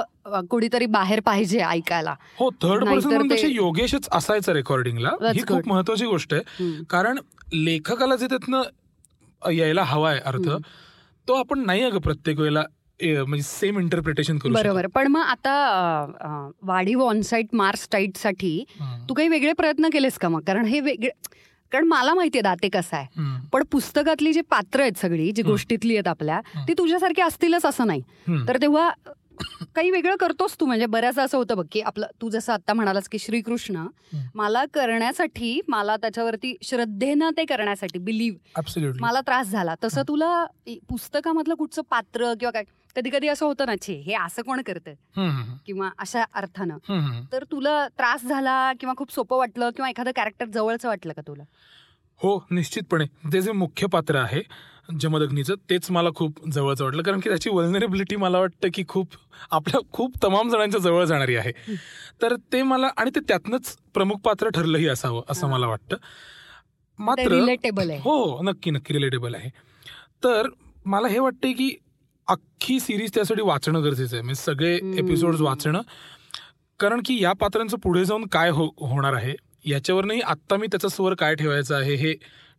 [0.49, 2.15] कोणीतरी बाहेर पाहिजे ऐकायला.
[2.39, 5.67] हो थर्ड पर्सन म्हणून योगेशच असायचं रेकॉर्डिंगला ही खूप.
[5.67, 6.83] महत्वाची गोष्ट आहे.
[6.89, 7.17] कारण
[7.53, 8.61] लेखकाला जे त्यातनं
[9.41, 10.49] यायला हवाय अर्थ
[11.27, 12.63] तो आपण नाही अगं प्रत्येक वेळेला
[12.99, 14.53] म्हणजे सेम इंटरप्रिटेशन करू.
[14.53, 18.63] बरोबर पण मग आता वाढीव ऑनसाईट मार्क्स टाईटसाठी.
[19.09, 21.09] तू काही वेगळे प्रयत्न केलेस का मग कारण हे वेगळे
[21.71, 23.07] कारण मला माहितीये दाते कसं आहे.
[23.53, 28.01] पण पुस्तकातली जी पात्र आहेत सगळी जी गोष्टीतली आहेत आपल्या ती तुझ्यासारखी असतीलच असं नाही.
[28.47, 28.89] तर तेव्हा
[29.75, 30.65] काही वेगळं करतोस तू.
[30.65, 33.85] म्हणजे बऱ्याचदा असं होतं बघ की आपलं तू जसं आता म्हणालास की श्रीकृष्ण
[34.35, 39.01] मला करण्यासाठी मला त्याच्यावरती श्रद्धेनं ते करण्यासाठी बिलीव्ह Absolutely.
[39.01, 39.75] मला त्रास झाला.
[39.83, 40.45] तसं तुला
[40.89, 42.63] पुस्तकामधलं कुठचं पात्र किंवा काय
[42.95, 44.93] कधी कधी असं होतं ना छे हे असं कोण करतं
[45.65, 46.77] किंवा अशा अर्थानं.
[47.31, 51.43] तर तुला त्रास झाला किंवा खूप सोपं वाटलं किंवा एखादं कॅरेक्टर जवळचं वाटलं का तुला?
[52.21, 53.05] हो निश्चितपणे.
[53.33, 54.41] ते जे मुख्य पात्र आहे
[54.89, 57.01] जमदग्नीचं तेच मला खूप जवळचं वाटलं.
[57.01, 59.07] कारण की त्याची वल्नरेबिलिटी मला वाटतं की खूप
[59.51, 61.51] आपल्या खूप तमाम जणांच्या जवळ जाणारी आहे.
[62.21, 65.97] तर ते मला आणि ते त्यातनंच प्रमुख पात्र ठरलंही असावं असं मला वाटतं.
[66.99, 67.99] मात्र रिलेटेबल आहे.
[67.99, 69.49] हो हो नक्की नक्की रिलेटेबल आहे.
[70.23, 70.47] तर
[70.85, 71.75] मला हे वाटतंय की
[72.27, 74.23] अख्खी सिरीज त्यासाठी वाचणं गरजेचं आहे.
[74.23, 75.81] म्हणजे सगळे एपिसोड वाचणं.
[76.79, 81.13] कारण की या पात्रांचं पुढे जाऊन काय हो होणार आहे याच्यावरनंही आत्ता मी त्याचा स्वर
[81.13, 82.13] काय ठेवायचा आहे हे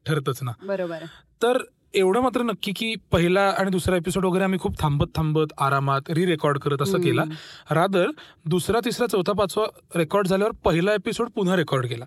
[0.07, 0.53] ठरतच ना.
[0.63, 1.05] बरोबर
[1.43, 1.59] तर
[1.95, 6.27] एवढं मात्र नक्की की पहिला आणि दुसरा एपिसोड वगैरे आम्ही खूप थांबत थांबत आरामात री
[6.27, 7.25] रेकॉर्ड करत असं केला.
[7.71, 8.11] रादर
[8.47, 12.05] दुसरा तिसरा चौथा पाचवा रेकॉर्ड झाल्यावर पहिला एपिसोड पुन्हा रेकॉर्ड केला.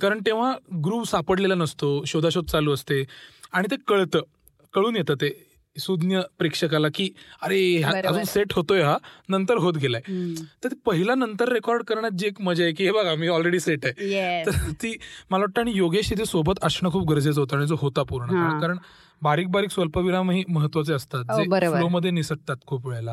[0.00, 0.52] कारण तेव्हा
[0.84, 3.04] ग्रुप सापडलेला नसतो शोधाशोध चालू असते
[3.52, 4.20] आणि ते कळतं
[4.74, 5.49] कळून येतं ते.
[5.76, 7.08] सुज्ञ प्रेक्षकाला की
[7.42, 7.60] अरे.
[7.82, 8.96] अजून सेट होतोय हा
[9.28, 10.00] नंतर होत गेलाय.
[10.64, 13.84] तर पहिला नंतर रेकॉर्ड करण्यात जी एक मजा आहे की हे बघा मी ऑलरेडी सेट
[13.86, 14.08] आहे.
[14.46, 14.96] तर ती
[15.30, 18.60] मला वाटतं आणि योगेश तिथे सोबत असणं खूप गरजेचं होतं आणि जो होता पूर्ण.
[18.60, 18.78] कारण
[19.22, 21.48] बारीक बारीक स्वल्पविरामही महत्त्वाचे असतात हो, जे.
[21.78, 23.12] फ्लो मध्ये निसटतात खूप वेळेला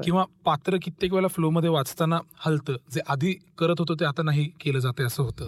[0.00, 4.48] किंवा पात्र कित्येक वेळेला फ्लो मध्ये वाचताना हलतं जे आधी करत होतं ते आता नाही
[4.60, 5.44] केलं जाते असं होतं.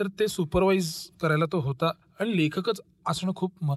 [0.00, 3.72] तर ते सुपरवाईज करायला तो होता आणि लेखकच असणं खूप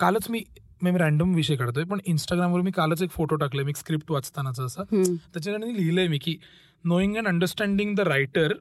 [0.00, 0.42] कालच मी
[0.82, 4.82] मी रॅन्डम विषय काढतोय पण इंस्टाग्रामवर मी कालच एक फोटो टाकले मी स्क्रिप्ट वाचतानाचा असा.
[4.92, 6.36] त्याच्याकडे लिहिलंय मी की
[6.84, 8.52] knowing and understanding the writer.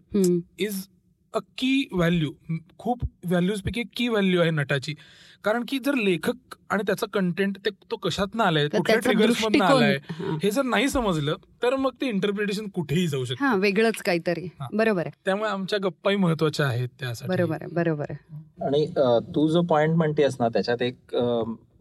[0.60, 0.86] Is
[1.34, 2.32] a key value
[2.80, 4.94] खूप व्हॅल्यूज पैकी की व्हॅल्यू आहे नटाची.
[5.44, 9.58] कारण की जर लेखक आणि त्याचा कंटेंट ते तो कशातनं आलाय कुठल्या त्याचा ट्रिगर्स मधनं
[9.58, 9.84] दृष्टिकोन.
[9.84, 10.50] आलाय हा.
[10.52, 13.46] जर नाही समजलं तर मग ते इंटरप्रिटेशन कुठेही जाऊ शकतं.
[13.46, 14.48] हा वेगळंच काहीतरी.
[14.74, 15.12] बरोबर आहे.
[15.26, 17.30] त्यामुळे आमच्या गप्पाही महत्त्वाच्या आहेत त्यासाठी.
[17.30, 18.66] बरोबर आहे बरोबर आहे.
[18.66, 18.86] आणि
[19.36, 21.16] तू जो पॉइंट म्हणतेस ना त्याच्यात एक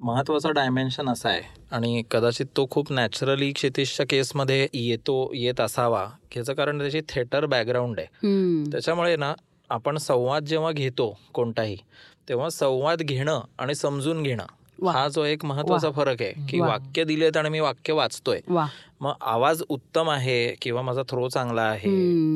[0.01, 1.41] महत्त्वाचा डायमेन्शन असा आहे
[1.73, 6.07] आणि कदाचित तो खूप नॅचरली क्षितिशच्या केसमध्ये येतो येत असावा
[6.37, 8.71] याचं कारण त्याची थिएटर बॅकग्राऊंड आहे.
[8.71, 9.33] त्याच्यामुळे ना
[9.71, 11.77] आपण संवाद जेव्हा घेतो कोणताही
[12.29, 14.45] तेव्हा संवाद घेणं आणि समजून घेणं.
[14.87, 16.61] हा जो एक महत्त्वाचा फरक आहे की.
[16.61, 18.41] वाक्य दिलेत आणि मी वाक्य वाचतोय
[19.01, 21.91] मग आवाज उत्तम आहे किंवा माझा थ्रो चांगला आहे.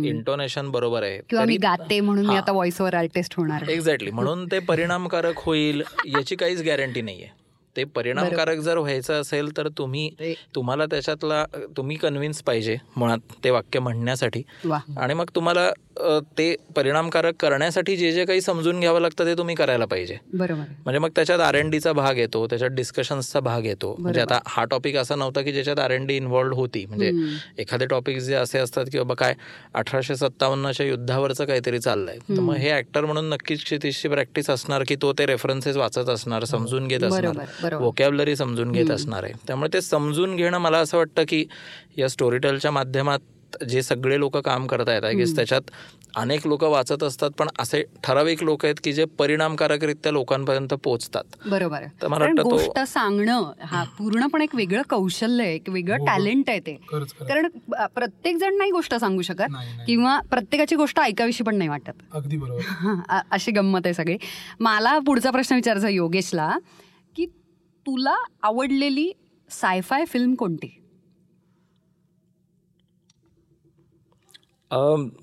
[0.08, 2.36] इंटोनेशन बरोबर आहे मी गाते म्हणून मी.
[2.36, 3.72] आता व्हॉइस ओव्हर आर्टिस्ट होणार आहे.
[3.72, 7.28] एक्झॅक्टली म्हणून ते परिणामकारक होईल याची काहीच गॅरंटी नाहीये
[7.76, 10.08] ते परिणामकारक जर व्हायचं असेल तर तुम्ही
[10.54, 11.44] तुम्हाला त्याच्यातला
[11.76, 14.42] तुम्ही कन्व्हिन्स पाहिजे मुळात ते वाक्य म्हणण्यासाठी.
[14.96, 15.70] आणि मग तुम्हाला
[16.38, 20.16] ते परिणामकारक करण्यासाठी जे जे काही समजून घ्यावं लागतं ते तुम्ही करायला पाहिजे.
[20.34, 20.62] बरोबर.
[20.84, 23.94] म्हणजे मग त्याच्यात आर एन डीचा भाग येतो त्याच्यात डिस्कशन्सचा भाग येतो.
[23.98, 26.84] म्हणजे आता हा टॉपिक असा नव्हता की ज्याच्यात आर एन डी इन्व्हॉल्ड होती.
[26.86, 27.10] म्हणजे.
[27.58, 29.34] एखादे टॉपिक जे असे असतात की बाबा काय
[29.74, 32.18] अठराशे सत्तावन्नच्या युद्धावरचं काहीतरी चाललंय.
[32.28, 36.44] तर मग हे ऍक्टर म्हणून नक्कीच क्षितिजची प्रॅक्टिस असणार की तो ते रेफरन्सेस वाचत असणार
[36.44, 37.44] समजून घेत असणार.
[37.64, 39.32] वोकॅबलरी समजून घेत असणार आहे.
[39.46, 41.44] त्यामुळे ते समजून घेणं मला असं वाटतं की
[41.96, 43.18] या स्टोरीटेलच्या माध्यमात
[43.68, 45.60] जे सगळे लोक काम करतायत आय गेस त्याच्यात
[46.16, 51.24] अनेक लोक वाचत असतात पण असे ठराविक लोक आहेत की जे परिणामकारकरित्या लोकांपर्यंत पोहोचतात.
[51.46, 51.76] बरोबर.
[51.76, 51.86] आहे.
[52.02, 56.06] तर मला वाटतं गोष्ट सांगणं हा पूर्णपणे एक वेगळं कौशल्य आहे एक वेगळं हो.
[56.06, 56.74] टॅलेंट आहे ते.
[56.92, 57.46] कारण
[57.94, 59.54] प्रत्येक जण नाही गोष्ट सांगू शकत.
[59.86, 61.92] किंवा प्रत्येकाची गोष्ट ऐकावीशी पण नाही वाटत.
[62.12, 62.60] अगदी बरोबर.
[63.08, 64.16] हा, अशी गंमत आहे सगळी.
[64.60, 66.56] मला पुढचा प्रश्न विचारायचा योगेशला.
[67.86, 69.12] तुला आवडलेली
[69.50, 70.78] सायफाय फिल्म कोणती?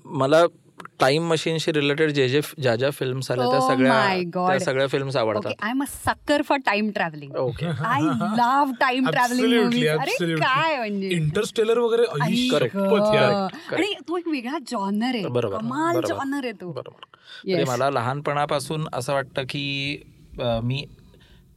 [0.04, 0.44] मला
[1.00, 4.48] टाइम मशीनशी रिलेटेड जे जे ज्या ज्या फिल्म्स आल्या त्या Oh सगळ्या.
[4.48, 8.00] त्या सगळ्या फिल्म्स ओके आवडतात I am a sucker for time travelling okay I
[8.36, 10.34] love time travelling अरे.
[10.36, 11.08] काय म्हणजे?
[11.08, 12.04] इंटरस्टेलर वगैरे.
[12.22, 15.26] आणि तो एक वेगळा जॉनर आहे.
[15.26, 16.08] बरोबर, कमाल बरोबर.
[16.08, 16.72] जॉनर आहे तो.
[16.72, 17.64] बरोबर.
[17.68, 20.02] मला लहानपणापासून असं वाटतं की
[20.62, 20.84] मी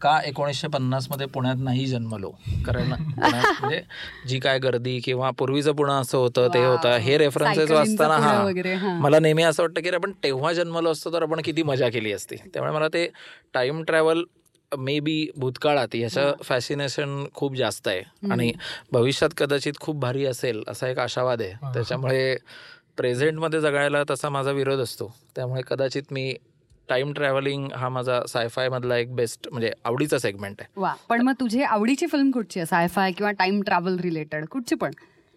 [0.04, 2.30] का एकोणीसशे पन्नासमध्ये पुण्यात नाही जन्मलो?
[2.66, 3.82] कारण पुण्यात म्हणजे
[4.28, 6.66] जी काय गर्दी किंवा पूर्वीचं पुणे असं होतं ते.
[6.66, 6.98] होतं.
[6.98, 9.00] हे रेफरन्सेस वाचताना हा.
[9.00, 12.36] मला नेहमी असं वाटतं की आपण तेव्हा जन्मलो असतो तर आपण किती मजा केली असती.
[12.36, 13.10] त्यामुळे मला ते
[13.54, 14.24] टाइम ट्रॅव्हल
[14.78, 18.32] मे बी भूतकाळात ह्याचं फॅसिनेशन खूप जास्त आहे.
[18.32, 18.52] आणि
[18.92, 21.74] भविष्यात कदाचित खूप भारी असेल असा एक आशावाद आहे.
[21.74, 22.38] त्याच्यामुळे
[22.98, 25.16] प्रेझेंटमध्ये जगायला तसा माझा विरोध असतो.
[25.36, 26.34] त्यामुळे कदाचित मी
[26.90, 30.70] टाइम ट्रॅव्हलिंग हा माझा सायफाय मधला एक बेस्ट म्हणजे आवडीचा सेगमेंट आहे.
[30.78, 32.66] वा पण मग तुझी आवडीची फिल्म कुठची आहे?
[32.66, 34.92] सायफाय किंवा टाइम ट्रॅव्हल रिलेटेड कुठची पण.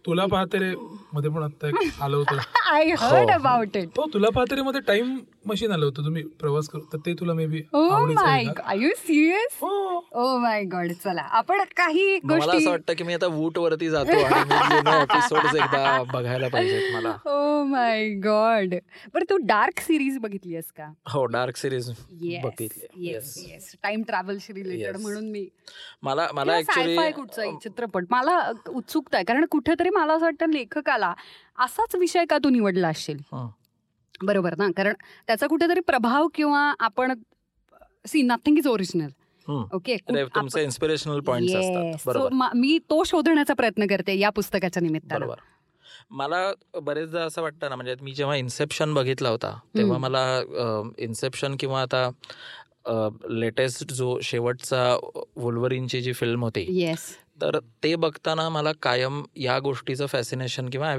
[0.04, 0.74] तुला पाहते रे
[1.12, 2.36] मध्ये पण आता एक आलं होतं.
[2.72, 6.80] आय हर्ड अबाउट इट तुला पाहते रे मध्ये टाइम मशीन आलं होतं तुम्ही प्रवास करू
[6.92, 9.70] तर ते तुला maybe oh my I you serious हो.
[10.12, 11.22] ओ माय गॉड चला.
[11.32, 16.02] आपण काही मला गोष्टी असं वाटतं की मी आता वूट वरती जातो आणि एपिसोड एकदा
[16.12, 17.14] बघायला पाहिजेत मला.
[17.26, 18.74] ओ माय गॉड
[19.14, 20.90] बरं तू डार्क सिरीज बघितली आहेस का?
[21.08, 21.90] हो डार्क सिरीज
[22.42, 25.00] बघितली येस येस टाइम ट्रॅव्हलशी रिलेटेड Yes.
[25.02, 25.46] म्हणून मी
[26.02, 28.04] मला मला ऍक्च्युली सायफाय कुठचाही चित्रपट.
[28.10, 31.12] मला उत्सुकता आहे कारण कुठेतरी मला असं वाटतं लेखकाला
[31.58, 33.18] असाच विषय का तू निवडला असशील
[34.22, 34.68] बरोबर ना?
[34.76, 34.94] कारण
[35.26, 37.12] त्याचा कुठेतरी प्रभाव किंवा आपण
[38.06, 39.08] see nothing is original
[39.72, 42.06] okay तुमचे इन्स्पिरेशनल पॉइंट
[42.54, 45.26] मी तो शोधण्याचा प्रयत्न करते या पुस्तकाच्या निमित्तानं.
[46.10, 46.52] मला
[46.82, 50.40] बरेचदा असं वाटतं ना म्हणजे मी जेव्हा इन्सेप्शन बघितला होता तेव्हा मला
[50.98, 52.08] इन्सेप्शन किंवा आता
[53.30, 54.98] लेटेस्ट जो शेवटचा
[55.36, 60.94] वुल्वरिनची जी फिल्म होती येस तर ते बघताना मला कायम या गोष्टीचं फॅसिनेशन किंवा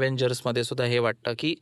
[0.46, 1.56] मध्ये सुद्धा हे वाटतं की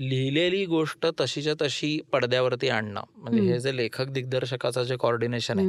[0.00, 3.00] लिहिलेली गोष्ट तशीच्या तशी पडद्यावरती आणणं.
[3.16, 5.66] म्हणजे हे जे लेखक दिग्दर्शकाचं जे कॉर्डिनेशन आहे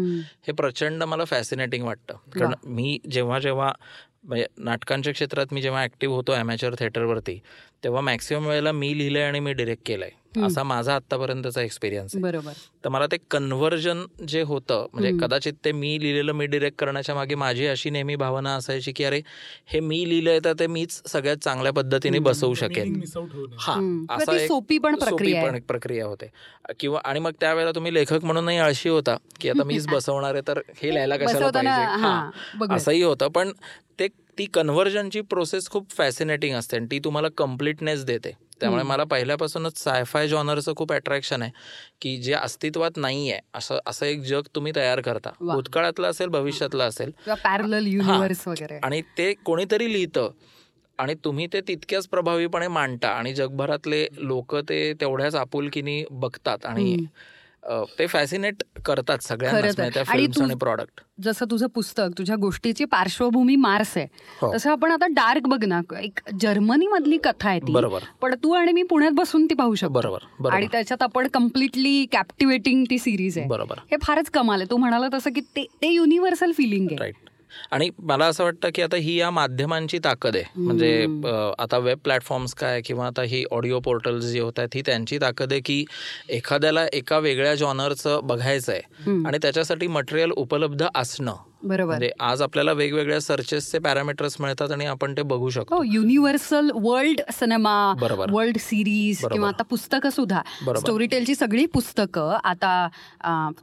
[0.47, 2.13] हे प्रचंड मला फॅसिनेटिंग वाटतं.
[2.13, 3.71] कारण मी जेव्हा जेव्हा
[4.23, 7.39] म्हणजे नाटकांच्या क्षेत्रात मी जेव्हा ऍक्टिव्ह होतो अमॅच्युअर थिएटरवरती
[7.83, 10.09] तेव्हा मॅक्सिमम वेळेला मी लिहिलंय आणि मी डिरेक्ट केलंय.
[10.37, 12.21] असा माझा आतापर्यंतचा एक्सपिरियन्स आहे.
[12.23, 12.51] बरोबर.
[12.83, 17.35] तर मला ते कन्व्हर्जन जे होतं म्हणजे कदाचित ते मी लिहिलेलं मी डिरेक्ट करण्याच्या मागे
[17.35, 19.21] माझी अशी नेहमी भावना असायची की अरे
[19.67, 23.01] हे मी लिहिलंय तर ते मीच सगळ्यात चांगल्या पद्धतीने बसवू शकेन.
[23.57, 25.57] हा असा एक सोपी पण प्रक्रिया पण आहे.
[25.57, 26.31] एक प्रक्रिया होते.
[26.79, 30.59] किंवा आणि मग त्यावेळेला तुम्ही लेखक म्हणूनही आळशी होता की आता मीच बसवणार आहे तर
[30.75, 32.73] हे लिहायला कशाला पाहिजे.
[32.75, 33.27] असंही होतं.
[33.27, 33.51] पण
[33.99, 38.48] ते ती कन्व्हर्जनची प्रोसेस खूप फॅसिनेटिंग असते आणि ती तुम्हाला कम्प्लिटनेस देते.
[38.61, 41.51] त्यामुळे मला पहिल्यापासूनच सायफाय जॉनरचं खूप अट्रॅक्शन आहे
[42.01, 45.29] की जे अस्तित्वात नाही आहे असं असं एक जग तुम्ही तयार करता.
[45.41, 47.11] भूतकाळातलं असेल भविष्यातलं असेल.
[47.27, 48.79] पॅरल युनिव्हर्स वगैरे.
[48.83, 50.29] आणि ते कोणीतरी लिहितं
[50.99, 56.95] आणि तुम्ही ते तितक्याच प्रभावीपणे मांडता आणि जगभरातले लोक ते तेवढ्याच आपुलकीने बघतात आणि
[57.67, 64.07] ते फॅसिनेट करतात सगळ्यांना प्रॉडक्ट जसं तुझं पुस्तक तुझ्या गोष्टीची पार्श्वभूमी मार्स आहे.
[64.41, 64.53] हो.
[64.55, 67.71] तसं आपण आता डार्क बघ ना एक जर्मनी मधली कथा आहे ती.
[67.71, 67.99] बरोबर.
[68.21, 69.93] पण तू आणि मी पुण्यात बसून ती पाहू शकतो.
[69.93, 70.49] बरोबर.
[70.49, 73.47] आणि त्याच्यात आपण कम्प्लिटली कॅप्टिवेटिंग ती सिरीज आहे.
[73.47, 73.75] बरोबर.
[73.91, 74.71] हे फारच कमाल आहे.
[74.71, 76.95] तू म्हणाला तसं की ते ते युनिव्हर्सल फिलिंग आहे.
[76.95, 77.28] राईट
[77.71, 80.45] आणि मला असं वाटतं की आता ही या माध्यमांची ताकद आहे.
[80.55, 81.05] म्हणजे
[81.59, 85.51] आता वेब प्लॅटफॉर्म्स काय किंवा आता ही ऑडिओ पोर्टल्स जी होत आहेत ही त्यांची ताकद
[85.51, 85.83] आहे की
[86.29, 91.35] एखाद्याला एका वेगळ्या जॉनरचं बघायचं आहे आणि त्याच्यासाठी मटेरियल उपलब्ध असणं.
[91.63, 97.21] बरोबर म्हणजे आज आपल्याला वेगवेगळ्या सर्चेसचे पॅरामीटर्स मिळतात आणि आपण ते बघू शकतो universal world
[97.31, 97.93] cinema.
[98.31, 99.25] World series.
[99.31, 100.79] किंवा आता पुस्तकं सुद्धा बरोबर.
[100.79, 102.87] स्टोरीटेलची सगळी पुस्तकं आता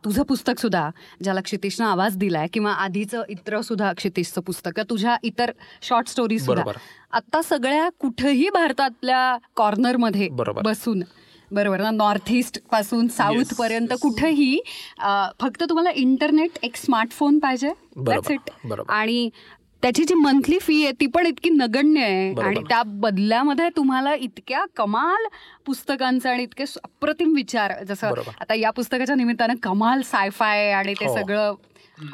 [0.04, 0.88] तुझं पुस्तक सुद्धा
[1.22, 5.50] ज्याला क्षितिशनं आवाज दिलाय किंवा आधीचं इतर सुद्धा क्षितिशचं पुस्तक तुझ्या इतर
[5.82, 6.70] शॉर्ट स्टोरी सुद्धा.
[7.12, 10.28] आता सगळ्या कुठेही भारतातल्या कॉर्नरमध्ये.
[10.64, 11.02] बसून
[11.52, 14.59] बरोबर ना नॉर्थ ईस्टपासून साऊथ पर्यंत कुठेही
[15.40, 17.68] फक्त तुम्हाला इंटरनेट एक स्मार्टफोन पाहिजे.
[18.88, 19.28] आणि
[19.82, 22.32] त्याची जी मंथली फी आहे ती पण इतकी नगण्य आहे.
[22.42, 25.26] आणि त्या बदल्यामध्ये तुम्हाला इतक्या कमाल
[25.66, 28.12] पुस्तकांचं आणि इतके अप्रतिम विचार जसं.
[28.40, 31.14] आता या पुस्तकाच्या निमित्तानं कमाल सायफाय आणि ते हो.
[31.14, 31.54] सगळं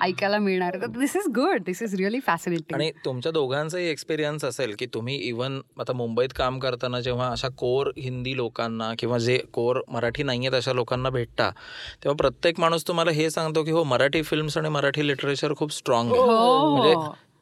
[0.03, 0.77] ऐकायला मिळणार.
[0.89, 5.61] This is good this is really fascinating आणि तुमच्या दोघांचाही एक्सपिरियन्स असेल की तुम्ही इवन
[5.81, 10.55] आता मुंबईत काम करताना जेव्हा अशा कोर हिंदी लोकांना किंवा जे कोर मराठी नाही आहेत
[10.55, 11.51] अशा लोकांना भेटता
[12.05, 16.13] तेव्हा प्रत्येक माणूस तुम्हाला हे सांगतो की हो मराठी फिल्म्स आणि मराठी लिटरेचर खूप स्ट्रॉंग
[16.13, 16.21] आहे.
[16.21, 16.77] हो.
[16.77, 16.95] म्हणजे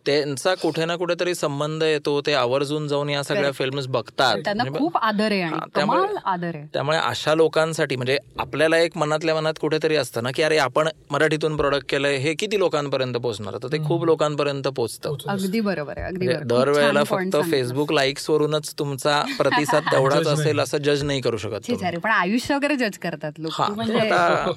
[0.06, 4.36] त्यांचा कुठे ना कुठेतरी संबंध येतो ते आवर्जून जाऊन या सगळ्या फिल्म्स बघतात.
[4.44, 6.66] त्यांना म्हणजे खूप आदर आहे त्यामुळे- कमाल आदर आहे.
[6.72, 11.56] त्यामुळे अशा लोकांसाठी म्हणजे आपल्याला एक मनातल्या मनात कुठेतरी असतं ना की अरे आपण मराठीतून
[11.56, 13.56] प्रोडक्ट केलंय हे किती लोकांपर्यंत पोहोचणार?
[13.62, 15.16] तर ते खूप लोकांपर्यंत पोहोचतं.
[15.28, 17.36] अगदी बरोबर आहे अगदी म्हणजे दरवेळेला फक्त.
[17.50, 21.70] फेसबुक लाईक्स वरूनच तुमचा प्रतिसाद तेवढाच असेल असं जज नाही करू शकत
[22.02, 23.52] पण आयुष्य वगैरे जज करतात लोक.
[23.54, 24.52] हा, म्हणजे आता-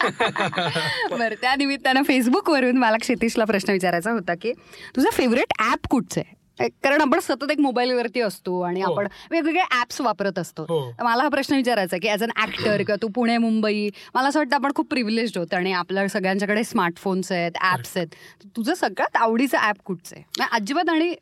[1.18, 4.51] बरं त्या निमित्तानं फेसबुकवरून मला क्षितिशला प्रश्न विचारायचा होता की
[4.96, 6.40] तुझं फेवरेट ऍप कुठचं आहे?
[6.84, 8.92] कारण आपण सतत एक मोबाईलवरती असतो आणि हो.
[8.92, 10.62] आपण वेगवेगळे ऍप्स वापरत असतो.
[10.62, 10.80] हो.
[11.00, 14.56] मला हा प्रश्न विचारायचा की ॲज अन ऍक्टर किंवा तू पुणे मुंबई मला असं वाटतं
[14.56, 18.08] आपण खूप प्रिव्हिलेज होतो आणि आपल्या सगळ्यांच्याकडे स्मार्टफोन्स आहेत ऍप्स आहेत.
[18.56, 20.24] तुझं सगळ्यात आवडीचं ऍप कुठचं आहे?
[20.38, 21.14] म्हणजे अजिबात आणि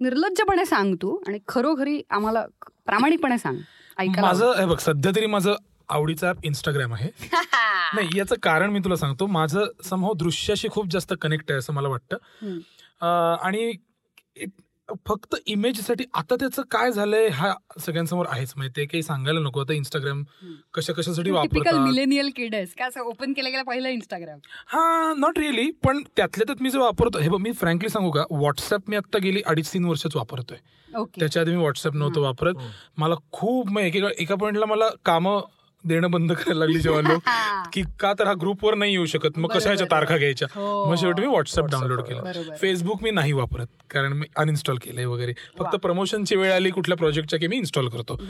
[0.00, 2.44] निर्लज्जपणे सांग तू आणि खरोखरी आम्हाला
[2.86, 3.56] प्रामाणिकपणे सांग.
[3.98, 5.54] ऐकायला माझं हे बघ सध्या तरी माझं
[5.88, 7.08] आवडीचं ऍप इंस्टाग्राम आहे.
[7.94, 9.26] नाही याचं कारण मी तुला सांगतो.
[9.26, 12.16] माझं समूह दृश्याशी खूप जास्त कनेक्ट आहे असं मला वाटतं.
[13.42, 13.72] आणि
[14.42, 14.62] it-
[15.06, 18.52] फक्त इमेजसाठी आता त्याचं काय झालंय हा सगळ्यांसमोर आहेच.
[18.56, 19.60] माहिती काही सांगायला नको.
[19.60, 20.22] आता इंस्टाग्राम
[20.74, 21.30] कशा कशासाठी
[21.78, 22.54] मिलेनियल किड
[23.00, 27.28] ओपन केलं गेलं पहिलं इंस्टाग्राम हा नॉट रिअली पण त्यातल्या त्यात मी जे वापरतो हे
[27.40, 28.24] मी फ्रँकली सांगू का?
[28.30, 30.58] व्हॉट्सअप मी आता गेली अडीच तीन वर्षच वापरतोय.
[30.96, 32.54] ओके त्याच्या आधी मी व्हॉट्सअप नव्हतं वापरत.
[32.96, 35.40] मला खूप मग एकेका एका पॉइंटला मला कामं
[35.86, 37.22] देणं बंद करायला लागली जेव्हा लोक.
[37.72, 39.38] की का तर हा ग्रुपवर नाही येऊ शकत.
[39.38, 40.48] मग कशा ह्याच्या तारखा घ्यायच्या?
[40.54, 40.90] हो.
[40.90, 42.42] मग शेवटी मी व्हॉट्सअप डाउनलोड केलं.
[42.60, 45.32] फेसबुक मी नाही वापरत कारण मी अनइन्स्टॉल केलंय वगैरे.
[45.58, 48.20] फक्त प्रमोशनची वेळ आली कुठल्या प्रोजेक्टच्या की मी इन्स्टॉल करतो.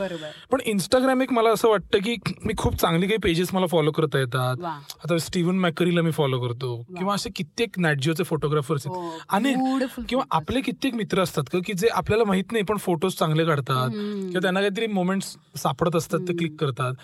[0.50, 4.18] पण इंस्टाग्राम एक मला असं वाटतं की मी खूप चांगली काही पेजेस मला फॉलो करता
[4.18, 4.64] येतात.
[5.04, 6.82] आता स्टीव्हन मॅकरीला मी फॉलो करतो.
[6.98, 9.20] किंवा असे कित्येक नॅटजिओचे फोटोग्राफर्स हो, आहेत.
[9.28, 13.12] अनेक beautiful किंवा आपले कित्येक मित्र असतात का की जे आपल्याला माहीत नाही पण फोटोज
[13.12, 13.90] चांगले काढतात.
[13.90, 16.94] किंवा त्यांना काहीतरी मोमेंट्स सापडत असतात ते क्लिक करतात.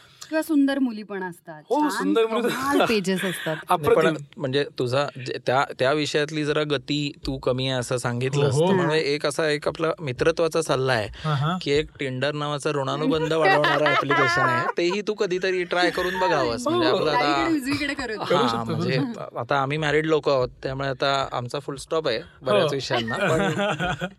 [0.43, 1.63] सुंदर मुली पण असतात.
[1.71, 3.57] हो, सुंदर मुली तर- पेजेस असतात.
[3.73, 5.07] पण म्हणजे तुझा
[5.47, 8.55] त्या त्या विषयातली जरा गती तू कमी आहे असं सांगितलंस.
[8.55, 8.73] हो, हो.
[8.73, 11.09] त्यामुळे एक असा एक आपला मित्रत्वाचा सल्ला आहे.
[11.63, 14.67] की एक टिंडर नावाचं ऋणानुबंध वाढवणारं ऍप्लिकेशन आहे.
[14.79, 16.69] तेही तू कधीतरी ट्राय करून बघावंस.
[16.69, 19.01] म्हणजे आपलं हा म्हणजे
[19.39, 20.49] आता आम्ही मॅरिड लोक आहोत.
[20.63, 23.15] त्यामुळे आता आमचा फुल स्टॉप आहे बऱ्याच विषयांना.
[23.31, 23.53] पण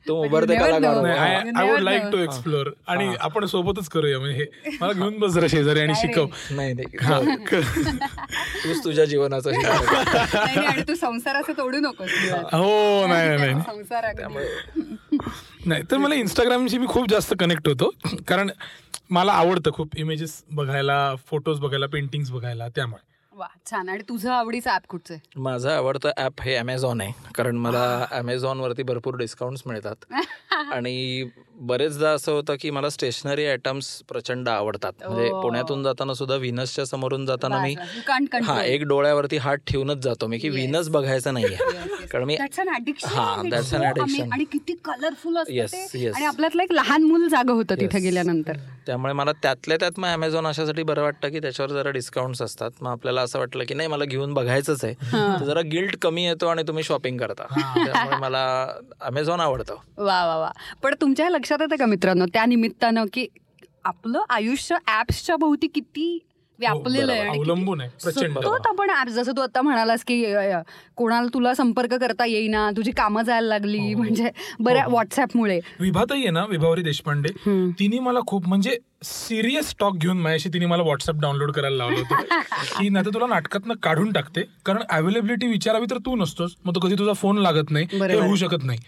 [0.08, 0.24] तू.
[0.24, 1.06] हो.
[1.06, 2.02] I would like.
[2.12, 4.20] To explore आणि आपण सोबतच करूया.
[4.20, 6.26] म्हणजे हे मला घेऊन बस जरा शेजारी आणि शिकव.
[6.52, 6.98] नाही नाही.
[8.64, 12.56] तूच तुझ्या जीवनाचा आणि तू संसाराचं तोडू नकोस मुळात.
[12.56, 13.62] हो नाही नाही नाही.
[13.62, 15.18] संसार अगदी.
[15.66, 17.90] नाही तर मला इंस्टाग्रामशी मी खूप जास्त कनेक्ट होतो.
[18.28, 18.50] कारण
[19.10, 23.14] मला आवडतं खूप इमेजेस बघायला फोटोज बघायला पेंटिंग्स बघायला त्यामुळे.
[23.38, 23.90] वा छान.
[23.90, 25.40] आणि तुझं आवडीचं ऍप कुठचं आहे?
[25.40, 27.12] माझं आवडतं ऍप हे अमेझॉन आहे.
[27.36, 29.96] कारण मला अमेझॉन वरती भरपूर डिस्काउंट्स मिळतात.
[30.74, 31.24] आणि
[31.56, 34.92] बरेचदा असं होतं की मला स्टेशनरी आयटम्स प्रचंड आवडतात.
[35.06, 35.42] म्हणजे Oh.
[35.42, 37.76] पुण्यातून जाताना सुद्धा व्हिनसच्या समोरून जाताना मी.
[38.44, 40.50] हा एक डोळ्यावरती हात ठेवूनच जातो मी की.
[40.50, 41.58] व्हिनस बघायचं नाहीये.
[42.08, 42.36] कारण मी.
[43.06, 43.42] हा.
[44.34, 45.38] आणि किती कलरफुल
[46.26, 48.00] आपल्यातलं एक लहान मूल जागं होतं तिथे.
[48.00, 48.54] गेल्यानंतर.
[48.86, 52.72] त्यामुळे मला त्यातल्या त्यात मग अमेझॉन अशासाठी बरं वाटतं की त्याच्यावर जरा डिस्काउंट्स असतात.
[52.82, 54.94] मग आपल्याला असं वाटलं की नाही मला घेऊन बघायचंच आहे.
[55.46, 57.44] जरा गिल्ट कमी येतो आणि तुम्ही शॉपिंग करता.
[57.86, 58.68] त्यामुळे मला
[59.02, 59.76] अमेझॉन आवडतं.
[59.98, 60.52] वा वा वा.
[60.84, 62.26] पण तुमच्या लक्षात येतं का मित्रांनो?
[62.26, 63.28] त्या निमित्तानं की
[63.86, 66.20] आपलं आयुष्य ऍप्सच्या भोवती किती
[66.60, 67.90] व्यापलेलं आहे अवलंबून आहे
[68.66, 70.24] आपण जसं तू आता म्हणालास की
[70.96, 74.30] कोणाला तुला संपर्क करता येईना तुझी कामं जायला लागली म्हणजे
[74.60, 77.30] बऱ्या व्हॉट्सअपमुळे विभाताई आहे ना विभावरी देशपांडे.
[77.80, 82.16] तिने मला खूप म्हणजे सिरियस स्टॉक घेऊन माझ्याशी तिने मला व्हॉट्सअप डाउनलोड करायला लावलं होतं.
[82.80, 84.42] की नाही तुला नाटकातनं काढून टाकते.
[84.66, 86.56] कारण अवेलेबिलिटी विचारावी तर तू नसतोस.
[86.66, 88.20] मग तो कधी तुझा फोन लागत नाही हे.
[88.20, 88.80] होऊ शकत नाही.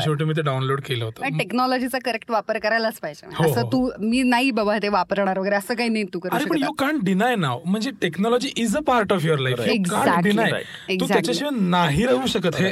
[0.00, 1.38] शेवटी मी ते डाउनलोड केलं होतं.
[1.38, 3.26] टेक्नॉलॉजीचा करेक्ट वापर करायलाच पाहिजे.
[3.38, 3.68] हो, असं हो.
[3.72, 7.36] तू मी नाही बाबा ते वापरणार वगैरे असं काही नाही तू करू यू कांट डिनाय
[7.36, 9.60] नाव म्हणजे technology is a part of your life.
[10.22, 10.62] Deny.
[11.00, 11.06] तू.
[11.08, 12.56] त्याच्याशिवाय नाही राहू शकत.
[12.56, 12.70] हे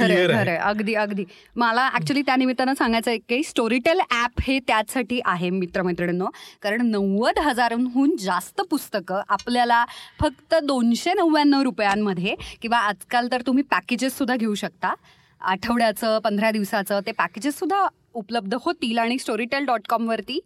[0.00, 0.44] आहे.
[0.44, 1.24] खरंय अगदी अगदी.
[1.56, 6.26] मला ऍक्च्युली त्या निमित्तानं सांगायचं आहे की स्टोरीटेल ऍप हे त्याचसाठी आहे मित्रमैत्रिणींनो.
[6.62, 9.84] कारण नव्वद हजारांहून जास्त पुस्तकं आपल्याला
[10.20, 14.94] फक्त दोनशे नव्याण्णव रुपयांमध्ये किंवा आजकाल तर तुम्ही पॅकेजेस सुद्धा घेऊ शकता.
[15.40, 20.40] आठवड्याचं पंधरा दिवसाचं ते पॅकेजेस सुद्धा उपलब्ध होतील आणि स्टोरीटेल डॉट कॉमवरती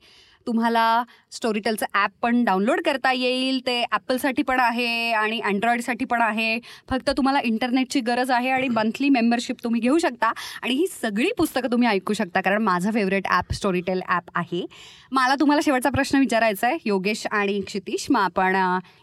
[0.48, 3.58] तुम्हाला स्टोरीटेलचं ॲप पण डाउनलोड करता येईल.
[3.66, 6.58] ते ॲपलसाठी पण आहे आणि अँड्रॉइडसाठी पण आहे.
[6.88, 10.32] फक्त तुम्हाला इंटरनेटची गरज आहे आणि मंथली मेंबरशिप तुम्ही घेऊ शकता.
[10.62, 14.64] आणि ही सगळी पुस्तकं तुम्ही ऐकू शकता कारण माझं फेवरेट ॲप स्टोरीटेल ॲप आहे.
[15.12, 16.78] मला तुम्हाला शेवटचा प्रश्न विचारायचा आहे.
[16.84, 18.56] योगेश आणि क्षितिश मग आपण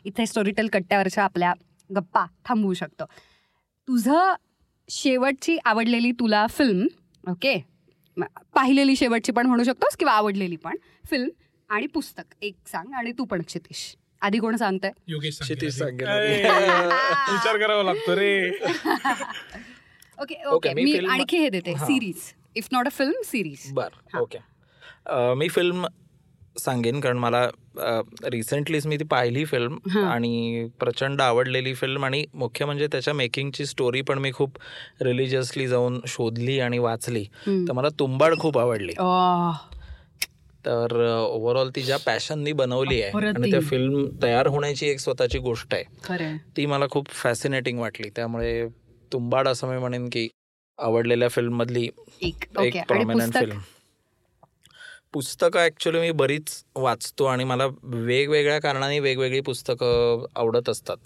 [0.06, 1.54] इथे स्टोरीटेल कट्ट्यावरच्या आपल्या
[1.90, 3.06] गप्पा थांबवू शकतो.
[3.88, 4.34] तुझं
[4.90, 6.86] शेवटची आवडलेली तुला फिल्म
[7.32, 7.58] ओके
[8.56, 10.76] पाहिलेली शेवटची पण म्हणू शकतोस किंवा आवडलेली पण.
[11.10, 11.30] फिल्म
[11.70, 12.24] आणि पुस्तक.
[12.42, 13.96] एक सांग आणि तू पण क्षितिश.
[14.22, 14.92] आधी कोण सांगतंय?
[15.08, 15.40] योगेश.
[15.42, 16.42] आधी.
[17.32, 18.50] विचार करावा लागतो रे.
[20.22, 21.74] ओके ओके मी आणखी हे देते.
[21.78, 24.38] Series if not a film series बर ओके
[25.36, 25.86] मी फिल्म
[26.60, 27.48] सांगेन कारण मला
[28.24, 34.02] रिसेंटलीच मी ती पाहिली फिल्म आणि प्रचंड आवडलेली फिल्म आणि मुख्य म्हणजे त्याच्या मेकिंगची स्टोरी
[34.02, 34.58] पण मी खूप
[35.02, 37.24] रिलिजियसली जाऊन शोधली आणि वाचली.
[37.48, 38.94] तर मला तुंबाड खूप आवडली.
[40.66, 40.96] तर
[41.30, 43.52] ओव्हरऑल ती ज्या पॅशननी बनवली आहे आणि.
[43.52, 45.84] त्या फिल्म तयार होण्याची एक स्वतःची गोष्ट आहे
[46.58, 48.10] ती मला खूप फॅसिनेटिंग वाटली.
[48.16, 48.68] त्यामुळे
[49.12, 50.28] तुंबाड असं मी म्हणेन की
[50.80, 51.84] आवडलेल्या फिल्म मधली
[52.22, 52.44] एक.
[52.62, 53.60] एक प्रॉमिनंट फिल्म
[55.14, 55.60] पुस्तकं?
[55.60, 60.98] ॲक्च्युली मी बरीच वाचतो आणि मला वेगवेगळ्या कारणाने वेगवेगळी पुस्तकं आवडत असतात.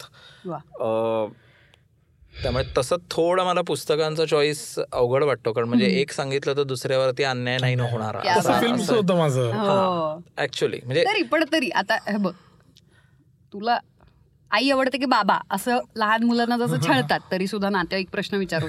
[2.44, 5.54] त्यामुळे तसं थोडं मला पुस्तकांचा चॉईस अवघड वाटतो.
[5.54, 8.16] कारण म्हणजे एक सांगितलं तर दुसऱ्यावरती अन्याय नाही न होणार.
[9.16, 9.52] माझं.
[9.52, 10.24] हो.
[10.38, 12.32] ऍक्च्युली म्हणजे तरी पण तरी आता हे बघ.
[13.54, 13.80] तुला
[14.52, 15.38] आई आवडते की बाबा?
[15.52, 18.66] असं लहान मुलांना जसं छळतात तरी सुद्धा नातेवाईक प्रश्न विचारू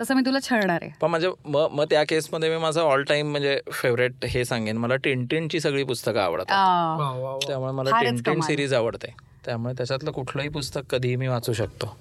[0.00, 0.90] तसं मी तुला छळणार आहे.
[1.00, 4.76] पण म्हणजे मग मग त्या केसमध्ये मी माझं ऑल टाइम म्हणजे फेवरेट हे सांगेन.
[4.76, 6.52] मला टिनटिनची सगळी पुस्तकं आवडतात.
[6.52, 7.38] आ, वा, वा, वा.
[7.46, 8.40] त्यामुळे मला टिनटिन.
[8.40, 9.14] सिरीज आवडते.
[9.46, 11.96] त्यामुळे त्याच्यातलं कुठलंही पुस्तक कधीही मी वाचू शकतो.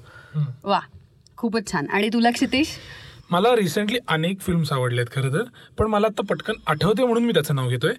[0.63, 0.80] वा.
[1.41, 1.85] खूपच छान.
[1.89, 2.67] आणि तुला क्षितिश?
[3.31, 5.43] मला रिसेंटली अनेक फिल्म्स आवडल्यात खरं तर.
[5.77, 7.93] पण मला आता पटकन आठवते म्हणून मी त्याचं नाव घेतोय.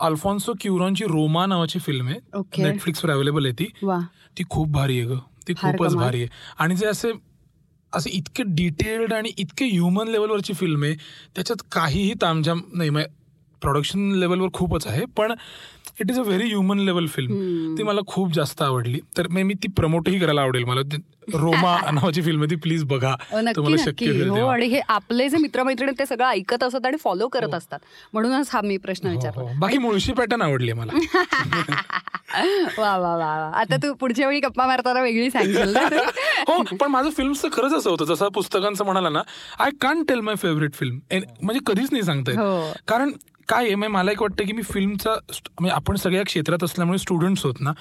[0.00, 2.18] अल्फॉन्सो क्युरॉनची रोमा नावाची फिल्म आहे.
[2.62, 3.64] नेटफ्लिक्सवर अवेलेबल आहे ती.
[4.38, 5.18] ती खूप भारी आहे ग.
[5.48, 5.94] ती खूपच.
[5.94, 6.28] भारी आहे.
[6.58, 7.12] आणि जे असे
[7.92, 10.94] असे इतके डिटेल्ड आणि इतके ह्युमन लेवलवरची फिल्म आहे
[11.36, 12.90] त्याच्यात काहीही तामझाम नाही.
[12.90, 13.23] म्हणजे
[13.64, 15.32] प्रोडक्शन लेवलवर खूपच आहे पण
[16.00, 19.00] it is a very human level film ती मला खूप जास्त आवडली.
[19.18, 20.80] तर मी मी ती प्रमोटही करायला आवडेल मला.
[21.32, 23.14] रोमा नावाची फिल्म आहे ती प्लीज बघा.
[23.32, 24.46] नक्की तुम्हाला शक्य हो.
[24.46, 27.78] आणि हे आपले जे मित्रमैत्रिणी ते सगळं ऐकत असतात आणि फॉलो करत असतात.
[28.12, 29.42] म्हणूनच हा मी प्रश्न हो, विचारला.
[29.42, 29.58] हो.
[29.58, 30.92] बाकी मुळशी पॅटर्न आवडली मला.
[32.78, 36.02] वा वा वा आता तू पुढच्या वेळी गप्पा मारताना वेगळी तू?
[36.48, 38.04] हो पण माझं फिल्मचं खरंच असं होतं.
[38.04, 39.22] जसं पुस्तकांचं म्हणाला ना
[39.58, 42.56] आय कान टेल माय फेवरेट फिल्म म्हणजे कधीच नाही सांगता हो.
[42.58, 43.12] येत कारण
[43.48, 43.74] काय आहे?
[43.74, 47.72] म्हणजे मला एक वाटतं की मी फिल्मचा म्हणजे आपण सगळ्या क्षेत्रात असल्यामुळे स्टुडंट्स होत ना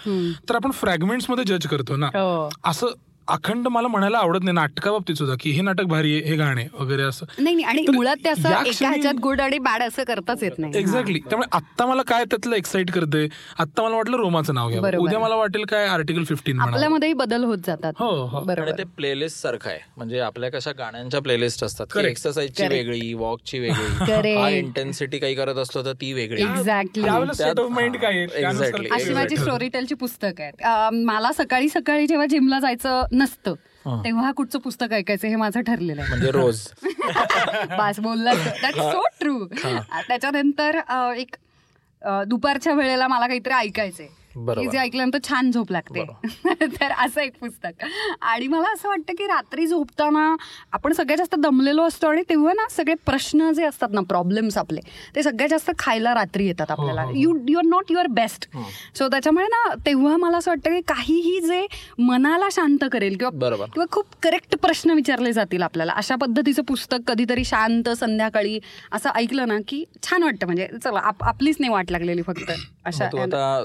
[0.50, 2.08] तर आपण फ्रॅगमेंट्समध्ये जज करतो ना.
[2.08, 2.50] हो.
[2.66, 2.88] असं
[3.28, 6.66] अखंड मला म्हणायला आवडत नाही नाटका बाबतीत सुद्धा की हे नाटक भारी आहे हे गाणे
[6.80, 7.26] वगैरे असं.
[7.40, 10.78] नाही नाही आणि मुळात ते असं एका ह्याच्यात गुड आणि बॅड असं करताच येत नाही.
[10.78, 13.28] एक्झॅक्टली त्यामुळे आत्ता मला काय त्यातलं एक्साइट करते?
[13.60, 14.98] आत्ता मला वाटलं रोमाचं नाव घ्या.
[14.98, 17.94] उद्या मला वाटेल काय आर्टिकल फिफ्टीन म्हणा आपल्यामध्येही बदल होत जातात.
[18.00, 18.44] हो हो.
[18.78, 19.80] ते प्लेलिस्ट सारखं आहे.
[19.98, 21.98] म्हणजे आपल्या कशा गाण्यांच्या प्लेलिस्ट असतात.
[21.98, 22.68] एक्सरसाइजची.
[22.68, 24.34] वेगळी वॉकची वेगळी.
[24.38, 26.42] हा इंटेन्सिटी काही करत असलो तर ती वेगळी.
[26.42, 28.88] एक्झॅक्टली आहे?
[28.92, 29.36] अशी माझी.
[29.36, 30.54] स्टोरी टेलची पुस्तकं आहेत.
[30.64, 33.54] अं, मला सकाळी सकाळी जेव्हा जिमला जायचं नसतं.
[34.04, 36.10] तेव्हा कुठचं पुस्तक ऐकायचं हे माझं ठरलेलं आहे.
[36.10, 36.68] म्हणजे रोज.
[37.78, 40.80] बास बोलला दॅट सो ट्रू त्याच्यानंतर
[41.18, 41.36] एक
[42.28, 44.08] दुपारच्या वेळेला मला काहीतरी ऐकायचंय.
[44.34, 46.06] की जे ऐकल्यानंतर छान झोप लागते.
[46.82, 47.86] तर असं एक पुस्तक.
[48.22, 50.36] आणि मला असं वाटतं की रात्री झोपताना
[50.72, 54.80] आपण सगळ्यात जास्त दमलेलो असतो आणि तेव्हा ना सगळे प्रश्न जे असतात ना प्रॉब्लेम्स आपले
[55.16, 57.02] ते सगळ्यात जास्त खायला रात्री येतात आपल्याला.
[57.16, 58.48] You you are not your best
[58.98, 61.68] so त्याच्यामुळे ना तेव्हा मला असं वाटतं की काहीही जे
[62.00, 63.32] मनाला शांत करेल किंवा.
[63.66, 68.60] किंवा खूप करेक्ट प्रश्न विचारले जातील आपल्याला अशा पद्धतीचं पुस्तक कधीतरी शांत संध्याकाळी
[68.92, 70.46] असं ऐकलं ना की छान वाटतं.
[70.46, 72.52] म्हणजे चला आप- आपलीच नाही वाट लागलेली फक्त.
[72.86, 73.06] अशा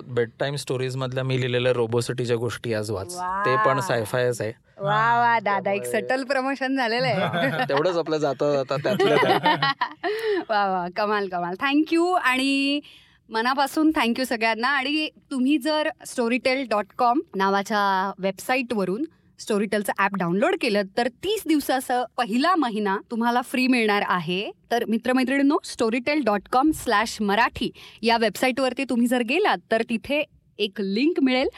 [0.06, 3.16] बेड टाइम स्टोरीज मधल्या मी लिहिलेल्या रोबोसिटीच्या गोष्टी आज वाच.
[3.16, 4.52] ते पण सायफायच आहे.
[4.78, 7.64] वा वा दादा एक सटल प्रमोशन झालेलं आहे.
[7.68, 9.58] तेवढंच आपलं जाता जाता त्यातलं त्यात.
[10.50, 11.54] वा वा कमाल कमाल.
[11.60, 12.80] थँक्यू आणि
[13.28, 14.68] मनापासून थँक्यू सगळ्यांना.
[14.68, 19.04] आणि तुम्ही जर स्टोरीटेल डॉट कॉम नावाच्या वेबसाईटवरून
[19.40, 24.50] स्टोरीटेलचं ॲप डाउनलोड केलं तर तीस दिवसाचा पहिला महिना तुम्हाला फ्री मिळणार आहे.
[24.70, 27.70] तर मित्रमैत्रिणींनो Storytel dot com slash Marathi
[28.02, 30.22] या वेबसाईटवरती तुम्ही जर गेलात तर तिथे
[30.58, 31.48] एक लिंक मिळेल.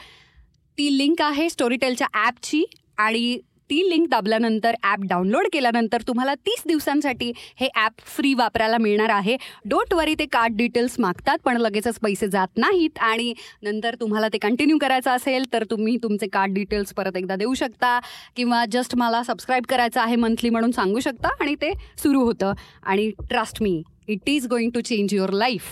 [0.77, 2.63] ती लिंक आहे स्टोरीटेलच्या ॲपची
[2.97, 3.37] आणि
[3.69, 9.35] ती लिंक दाबल्यानंतर ॲप डाउनलोड केल्यानंतर तुम्हाला तीस दिवसांसाठी हे ॲप फ्री वापरायला मिळणार आहे.
[9.65, 13.33] डोंट वरी ते कार्ड डिटेल्स मागतात पण लगेचच पैसे जात नाहीत आणि
[13.63, 17.99] नंतर तुम्हाला ते कंटिन्यू करायचं असेल तर तुम्ही तुमचे कार्ड डिटेल्स परत एकदा देऊ शकता
[18.35, 22.53] किंवा जस्ट मला सबस्क्राईब करायचं आहे मंथली म्हणून सांगू शकता आणि ते सुरू होतं.
[22.83, 25.63] आणि trust me it is going to change your life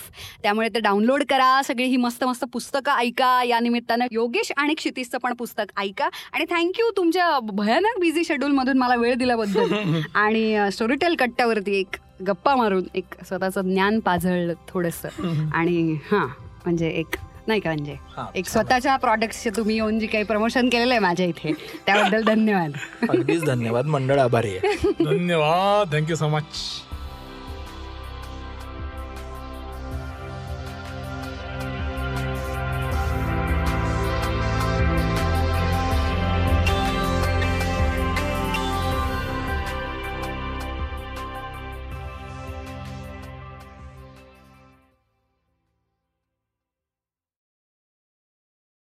[0.43, 3.43] त्यामुळे ते डाउनलोड करा सगळी ही मस्त मस्त पुस्तकं ऐका.
[3.43, 6.09] या निमित्तानं योगेश आणि क्षितिजचं पण पुस्तक ऐका.
[6.33, 9.73] आणि थँक्यू तुमच्या भयानक बिझी शेड्यूलमधून मला वेळ दिल्याबद्दल.
[10.13, 11.95] आणि स्टोरीटेल कट्ट्यावरती एक
[12.27, 15.09] गप्पा मारून एक स्वतःचं ज्ञान पाझळलं थोडंसं.
[15.53, 16.27] आणि हां
[16.65, 17.15] म्हणजे एक
[17.47, 17.95] नाही का म्हणजे?
[18.35, 21.53] एक स्वतःच्या प्रॉडक्ट्सचे तुम्ही येऊन जे काही प्रमोशन केलेलं आहे माझ्या इथे
[21.85, 22.71] त्याबद्दल धन्यवाद.
[23.09, 23.85] अगदीच धन्यवाद.
[23.85, 24.91] मंडळ आभारी आहे.
[25.03, 25.95] धन्यवाद.
[25.95, 26.43] Thank you so much